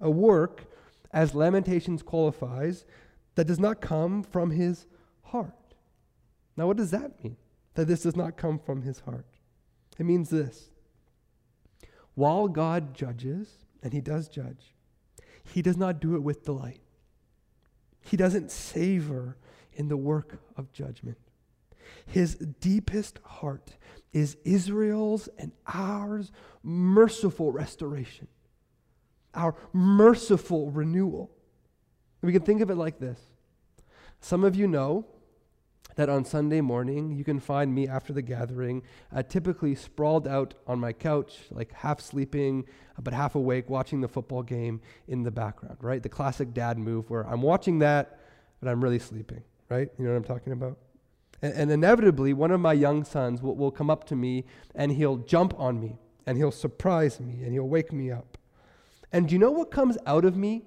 A 0.00 0.10
work, 0.10 0.66
as 1.12 1.34
Lamentations 1.34 2.02
qualifies, 2.02 2.84
that 3.36 3.46
does 3.46 3.60
not 3.60 3.80
come 3.80 4.22
from 4.22 4.50
his 4.50 4.86
heart. 5.22 5.52
Now, 6.56 6.66
what 6.66 6.76
does 6.76 6.90
that 6.90 7.22
mean? 7.22 7.36
That 7.74 7.86
this 7.86 8.02
does 8.02 8.16
not 8.16 8.36
come 8.36 8.58
from 8.58 8.82
his 8.82 9.00
heart. 9.00 9.26
It 9.98 10.04
means 10.04 10.30
this. 10.30 10.70
While 12.14 12.48
God 12.48 12.94
judges, 12.94 13.66
and 13.82 13.92
he 13.92 14.00
does 14.00 14.28
judge, 14.28 14.74
he 15.52 15.62
does 15.62 15.76
not 15.76 16.00
do 16.00 16.14
it 16.14 16.22
with 16.22 16.44
delight. 16.44 16.80
He 18.00 18.16
doesn't 18.16 18.50
savor 18.50 19.36
in 19.72 19.88
the 19.88 19.96
work 19.96 20.38
of 20.56 20.72
judgment. 20.72 21.18
His 22.06 22.34
deepest 22.34 23.18
heart 23.24 23.76
is 24.12 24.36
Israel's 24.44 25.28
and 25.38 25.52
ours 25.66 26.32
merciful 26.62 27.52
restoration, 27.52 28.28
our 29.34 29.54
merciful 29.72 30.70
renewal. 30.70 31.30
We 32.22 32.32
can 32.32 32.42
think 32.42 32.60
of 32.60 32.70
it 32.70 32.76
like 32.76 32.98
this. 32.98 33.20
Some 34.20 34.44
of 34.44 34.56
you 34.56 34.66
know 34.66 35.06
that 35.96 36.08
on 36.08 36.24
Sunday 36.24 36.60
morning 36.60 37.12
you 37.12 37.24
can 37.24 37.40
find 37.40 37.74
me 37.74 37.88
after 37.88 38.12
the 38.12 38.22
gathering, 38.22 38.82
uh, 39.14 39.22
typically 39.22 39.74
sprawled 39.74 40.28
out 40.28 40.54
on 40.66 40.78
my 40.78 40.92
couch, 40.92 41.38
like 41.50 41.72
half 41.72 42.00
sleeping, 42.00 42.64
but 43.02 43.12
half 43.12 43.34
awake, 43.34 43.68
watching 43.68 44.00
the 44.00 44.08
football 44.08 44.42
game 44.42 44.80
in 45.08 45.22
the 45.22 45.30
background, 45.30 45.78
right? 45.80 46.02
The 46.02 46.08
classic 46.08 46.54
dad 46.54 46.78
move 46.78 47.10
where 47.10 47.26
I'm 47.26 47.42
watching 47.42 47.80
that, 47.80 48.20
but 48.60 48.70
I'm 48.70 48.82
really 48.82 48.98
sleeping 48.98 49.42
right? 49.68 49.88
You 49.98 50.04
know 50.04 50.12
what 50.12 50.16
I'm 50.16 50.24
talking 50.24 50.52
about? 50.52 50.78
And, 51.42 51.52
and 51.54 51.70
inevitably, 51.70 52.32
one 52.32 52.50
of 52.50 52.60
my 52.60 52.72
young 52.72 53.04
sons 53.04 53.42
will, 53.42 53.56
will 53.56 53.70
come 53.70 53.90
up 53.90 54.04
to 54.04 54.16
me 54.16 54.44
and 54.74 54.92
he'll 54.92 55.18
jump 55.18 55.58
on 55.58 55.80
me 55.80 55.98
and 56.26 56.36
he'll 56.36 56.52
surprise 56.52 57.20
me 57.20 57.42
and 57.42 57.52
he'll 57.52 57.68
wake 57.68 57.92
me 57.92 58.10
up. 58.10 58.38
And 59.12 59.28
do 59.28 59.34
you 59.34 59.38
know 59.38 59.50
what 59.50 59.70
comes 59.70 59.96
out 60.06 60.24
of 60.24 60.36
me? 60.36 60.62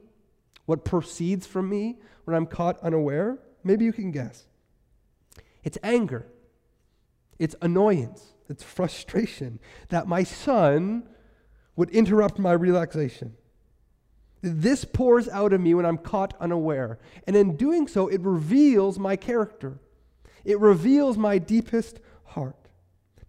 What 0.65 0.85
proceeds 0.85 1.45
from 1.47 1.69
me 1.69 1.97
when 2.25 2.35
I'm 2.35 2.45
caught 2.45 2.79
unaware? 2.81 3.39
Maybe 3.63 3.85
you 3.85 3.93
can 3.93 4.11
guess. 4.11 4.45
It's 5.63 5.77
anger, 5.83 6.25
it's 7.37 7.55
annoyance, 7.61 8.33
it's 8.49 8.63
frustration 8.63 9.59
that 9.89 10.07
my 10.07 10.23
son 10.23 11.07
would 11.75 11.89
interrupt 11.91 12.39
my 12.39 12.51
relaxation. 12.51 13.35
This 14.41 14.85
pours 14.85 15.27
out 15.29 15.53
of 15.53 15.59
me 15.59 15.73
when 15.73 15.85
I'm 15.85 15.97
caught 15.97 16.33
unaware. 16.39 16.99
And 17.27 17.35
in 17.35 17.55
doing 17.57 17.87
so, 17.87 18.07
it 18.07 18.21
reveals 18.21 18.97
my 18.97 19.15
character. 19.15 19.79
It 20.45 20.59
reveals 20.59 21.17
my 21.17 21.37
deepest 21.37 21.99
heart. 22.23 22.55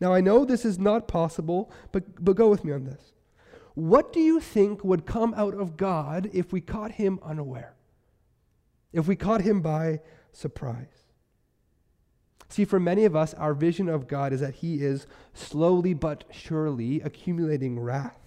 Now, 0.01 0.15
I 0.15 0.21
know 0.21 0.45
this 0.45 0.65
is 0.65 0.79
not 0.79 1.09
possible, 1.09 1.71
but, 1.93 2.25
but 2.25 2.37
go 2.37 2.49
with 2.49 2.65
me 2.65 2.73
on 2.73 2.85
this. 2.85 3.13
What 3.75 4.13
do 4.13 4.21
you 4.21 4.41
think 4.41 4.85
would 4.85 5.07
come 5.07 5.35
out 5.37 5.55
of 5.55 5.77
God 5.77 6.31
if 6.33 6.53
we 6.53 6.61
caught 6.61 6.93
him 6.93 7.19
unaware? 7.23 7.75
If 8.93 9.07
we 9.07 9.17
caught 9.17 9.43
him 9.43 9.61
by 9.61 10.01
surprise? 10.33 11.10
See, 12.49 12.65
for 12.65 12.81
many 12.81 13.05
of 13.05 13.15
us, 13.15 13.35
our 13.35 13.55
vision 13.55 13.89
of 13.89 14.09
God 14.09 14.33
is 14.33 14.41
that 14.41 14.57
he 14.57 14.83
is 14.83 15.07
slowly 15.35 15.95
but 15.95 16.25
surely 16.33 17.01
accumulating 17.01 17.79
wrath 17.79 18.21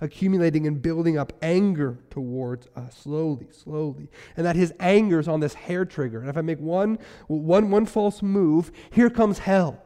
accumulating 0.00 0.66
and 0.66 0.80
building 0.80 1.18
up 1.18 1.32
anger 1.42 1.98
towards 2.10 2.66
us 2.74 2.96
slowly, 2.96 3.48
slowly. 3.50 4.08
And 4.36 4.46
that 4.46 4.56
his 4.56 4.72
anger 4.80 5.20
is 5.20 5.28
on 5.28 5.40
this 5.40 5.54
hair 5.54 5.84
trigger. 5.84 6.20
And 6.20 6.28
if 6.28 6.36
I 6.36 6.40
make 6.40 6.60
one, 6.60 6.98
one, 7.26 7.70
one 7.70 7.86
false 7.86 8.22
move, 8.22 8.72
here 8.90 9.10
comes 9.10 9.40
hell. 9.40 9.82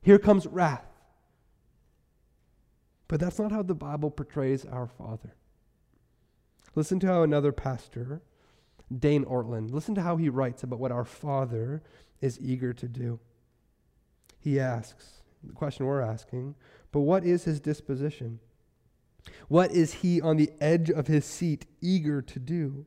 Here 0.00 0.18
comes 0.18 0.46
wrath. 0.46 0.84
But 3.08 3.20
that's 3.20 3.38
not 3.38 3.52
how 3.52 3.62
the 3.62 3.74
Bible 3.74 4.10
portrays 4.10 4.64
our 4.64 4.86
Father. 4.86 5.34
Listen 6.74 6.98
to 7.00 7.06
how 7.06 7.22
another 7.22 7.52
pastor, 7.52 8.22
Dane 8.98 9.24
Ortlund, 9.24 9.72
listen 9.72 9.94
to 9.94 10.02
how 10.02 10.16
he 10.16 10.28
writes 10.28 10.62
about 10.62 10.78
what 10.78 10.92
our 10.92 11.04
Father 11.04 11.82
is 12.20 12.38
eager 12.40 12.72
to 12.72 12.88
do. 12.88 13.20
He 14.38 14.58
asks, 14.58 15.22
the 15.44 15.52
question 15.52 15.86
we're 15.86 16.00
asking, 16.00 16.54
but 16.90 17.00
what 17.00 17.24
is 17.24 17.44
his 17.44 17.60
disposition? 17.60 18.40
What 19.48 19.70
is 19.70 19.94
he 19.94 20.20
on 20.20 20.36
the 20.36 20.50
edge 20.60 20.90
of 20.90 21.06
his 21.06 21.24
seat 21.24 21.66
eager 21.80 22.22
to 22.22 22.38
do? 22.38 22.86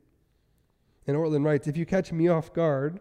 And 1.08 1.16
Ortlund 1.16 1.46
writes 1.46 1.68
If 1.68 1.78
you 1.78 1.86
catch 1.86 2.12
me 2.12 2.28
off 2.28 2.54
guard, 2.54 3.00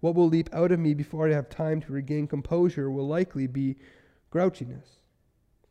what 0.00 0.14
will 0.14 0.28
leap 0.28 0.48
out 0.52 0.72
of 0.72 0.80
me 0.80 0.94
before 0.94 1.28
I 1.28 1.34
have 1.34 1.48
time 1.48 1.80
to 1.82 1.92
regain 1.92 2.26
composure 2.26 2.90
will 2.90 3.06
likely 3.06 3.46
be 3.46 3.76
grouchiness. 4.32 5.00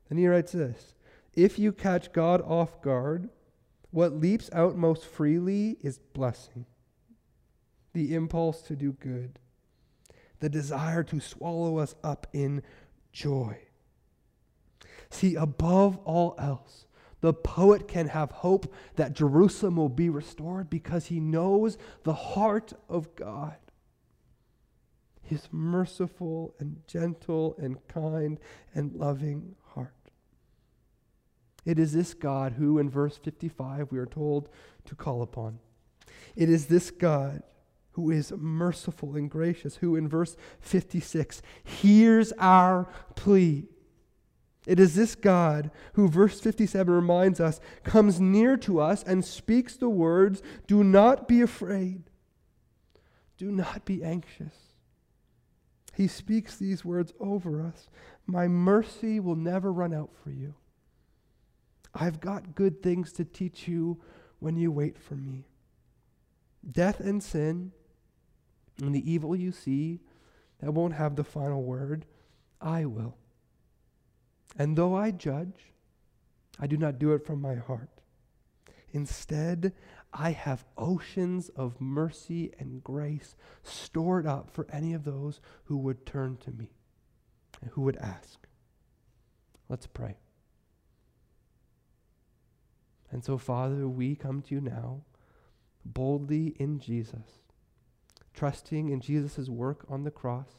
And 0.10 0.20
he 0.20 0.28
writes 0.28 0.52
this 0.52 0.94
If 1.34 1.60
you 1.60 1.72
catch 1.72 2.14
God 2.14 2.42
off 2.42 2.82
guard, 2.82 3.30
what 3.92 4.14
leaps 4.14 4.50
out 4.54 4.78
most 4.78 5.06
freely 5.06 5.78
is 5.82 5.98
blessing, 5.98 6.66
the 7.94 8.14
impulse 8.14 8.62
to 8.64 8.76
do 8.76 8.94
good, 8.94 9.40
the 10.40 10.50
desire 10.50 11.04
to 11.04 11.20
swallow 11.20 11.78
us 11.78 11.96
up 12.04 12.28
in 12.34 12.62
joy. 13.12 13.58
See, 15.10 15.36
above 15.36 15.98
all 16.06 16.36
else, 16.38 16.86
the 17.22 17.34
poet 17.34 17.88
can 17.88 18.08
have 18.08 18.32
hope 18.32 18.74
that 18.96 19.14
Jerusalem 19.14 19.76
will 19.76 19.90
be 19.90 20.10
restored 20.10 20.70
because 20.70 21.08
he 21.08 21.20
knows 21.20 21.78
the 22.04 22.14
heart 22.14 22.74
of 22.88 23.16
God. 23.16 23.58
His 25.22 25.48
merciful 25.52 26.56
and 26.60 26.82
gentle 26.88 27.56
and 27.58 27.86
kind 27.88 28.40
and 28.74 28.96
loving. 28.96 29.56
It 31.66 31.80
is 31.80 31.94
this 31.94 32.14
God 32.14 32.54
who, 32.54 32.78
in 32.80 32.90
verse 32.90 33.18
55, 33.18 33.92
we 33.92 34.00
are 34.00 34.06
told 34.06 34.50
to 34.86 34.96
call 34.96 35.22
upon. 35.22 35.60
It 36.36 36.50
is 36.50 36.68
this 36.68 36.92
God 36.92 37.44
who 37.92 38.12
is 38.12 38.32
merciful 38.32 39.16
and 39.16 39.30
gracious, 39.30 39.78
who 39.78 39.96
in 39.96 40.08
verse 40.08 40.38
56 40.62 41.42
hears 41.64 42.32
our 42.40 42.88
plea. 43.16 43.68
It 44.66 44.80
is 44.80 44.96
this 44.96 45.16
God 45.16 45.72
who, 45.94 46.08
verse 46.08 46.40
57 46.40 46.94
reminds 46.94 47.40
us, 47.40 47.60
comes 47.84 48.20
near 48.20 48.56
to 48.58 48.80
us 48.80 49.04
and 49.04 49.26
speaks 49.26 49.76
the 49.76 49.90
words 49.90 50.42
Do 50.68 50.84
not 50.84 51.28
be 51.28 51.42
afraid, 51.42 52.04
do 53.38 53.52
not 53.52 53.86
be 53.86 54.04
anxious. 54.04 54.54
He 55.96 56.08
speaks 56.08 56.56
these 56.56 56.86
words 56.86 57.14
over 57.20 57.62
us 57.62 57.90
My 58.26 58.48
mercy 58.48 59.20
will 59.20 59.36
never 59.36 59.74
run 59.74 59.94
out 59.94 60.12
for 60.24 60.32
you. 60.32 60.54
I've 61.94 62.20
got 62.20 62.56
good 62.56 62.82
things 62.82 63.12
to 63.14 63.26
teach 63.26 63.68
you 63.68 64.02
when 64.40 64.56
you 64.56 64.72
wait 64.72 64.98
for 64.98 65.16
me. 65.16 65.46
Death 66.70 67.00
and 67.00 67.22
sin 67.24 67.72
and 68.82 68.94
the 68.94 69.12
evil 69.12 69.36
you 69.36 69.52
see, 69.52 70.00
that 70.60 70.72
won't 70.72 70.94
have 70.94 71.16
the 71.16 71.24
final 71.24 71.64
word. 71.64 72.06
I 72.62 72.86
will. 72.86 73.18
And 74.58 74.78
though 74.78 74.96
I 74.96 75.12
judge, 75.12 75.72
I 76.60 76.68
do 76.68 76.78
not 76.78 77.00
do 77.00 77.14
it 77.14 77.26
from 77.26 77.42
my 77.42 77.56
heart. 77.56 77.90
Instead, 78.92 79.74
I 80.12 80.32
have 80.32 80.66
oceans 80.78 81.50
of 81.50 81.80
mercy 81.80 82.52
and 82.60 82.84
grace 82.84 83.36
stored 83.64 84.26
up 84.26 84.50
for 84.50 84.68
any 84.72 84.94
of 84.94 85.04
those 85.04 85.40
who 85.66 85.78
would 85.78 86.06
turn 86.06 86.38
to 86.38 86.52
me 86.52 86.72
and 87.62 87.70
who 87.72 87.82
would 87.82 87.98
ask. 87.98 88.48
Let's 89.70 89.88
pray. 89.88 90.18
And 93.12 93.24
so, 93.24 93.38
Father, 93.38 93.88
we 93.88 94.16
come 94.16 94.42
to 94.44 94.56
you 94.56 94.62
now 94.62 95.02
boldly 95.86 96.56
in 96.60 96.80
Jesus, 96.80 97.40
trusting 98.34 98.90
in 98.90 99.02
Jesus' 99.02 99.50
work 99.50 99.86
on 99.90 100.04
the 100.04 100.12
cross 100.12 100.50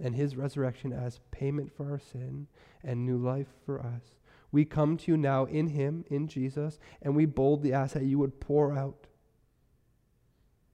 and 0.00 0.14
his 0.14 0.36
resurrection 0.36 0.92
as 0.92 1.20
payment 1.30 1.72
for 1.72 1.90
our 1.90 1.98
sin 1.98 2.46
and 2.84 3.04
new 3.04 3.18
life 3.18 3.48
for 3.64 3.80
us. 3.80 4.14
We 4.52 4.64
come 4.64 4.96
to 4.98 5.12
you 5.12 5.16
now 5.16 5.44
in 5.44 5.68
him, 5.68 6.04
in 6.08 6.28
Jesus, 6.28 6.78
and 7.02 7.14
we 7.14 7.26
boldly 7.26 7.72
ask 7.72 7.94
that 7.94 8.04
you 8.04 8.18
would 8.18 8.40
pour 8.40 8.72
out 8.72 9.06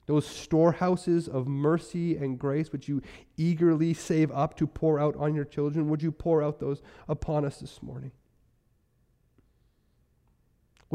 those 0.07 0.27
storehouses 0.27 1.27
of 1.27 1.49
mercy 1.49 2.17
and 2.17 2.39
grace 2.39 2.71
which 2.71 2.89
you 2.89 3.01
eagerly 3.39 3.95
save 3.95 4.31
up 4.33 4.55
to 4.59 4.67
pour 4.67 5.01
out 5.01 5.17
on 5.17 5.35
your 5.35 5.47
children. 5.47 5.89
Would 5.89 6.03
you 6.03 6.13
pour 6.13 6.43
out 6.43 6.61
those 6.61 6.83
upon 7.09 7.45
us 7.45 7.61
this 7.61 7.83
morning? 7.83 8.13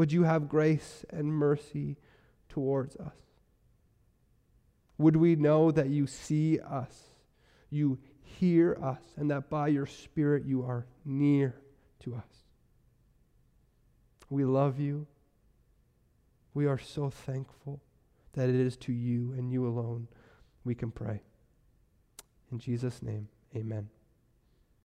Would 0.00 0.12
you 0.12 0.22
have 0.22 0.48
grace 0.48 1.04
and 1.10 1.30
mercy 1.30 1.98
towards 2.48 2.96
us? 2.96 3.18
Would 4.96 5.14
we 5.14 5.36
know 5.36 5.70
that 5.70 5.90
you 5.90 6.06
see 6.06 6.58
us, 6.58 7.10
you 7.68 7.98
hear 8.22 8.78
us, 8.82 9.02
and 9.18 9.30
that 9.30 9.50
by 9.50 9.68
your 9.68 9.84
Spirit 9.84 10.46
you 10.46 10.62
are 10.62 10.86
near 11.04 11.54
to 12.04 12.14
us? 12.14 12.46
We 14.30 14.46
love 14.46 14.80
you. 14.80 15.06
We 16.54 16.64
are 16.64 16.78
so 16.78 17.10
thankful 17.10 17.82
that 18.32 18.48
it 18.48 18.54
is 18.54 18.78
to 18.78 18.94
you 18.94 19.34
and 19.36 19.52
you 19.52 19.66
alone 19.66 20.08
we 20.64 20.74
can 20.74 20.90
pray. 20.90 21.20
In 22.50 22.58
Jesus' 22.58 23.02
name, 23.02 23.28
amen. 23.54 23.90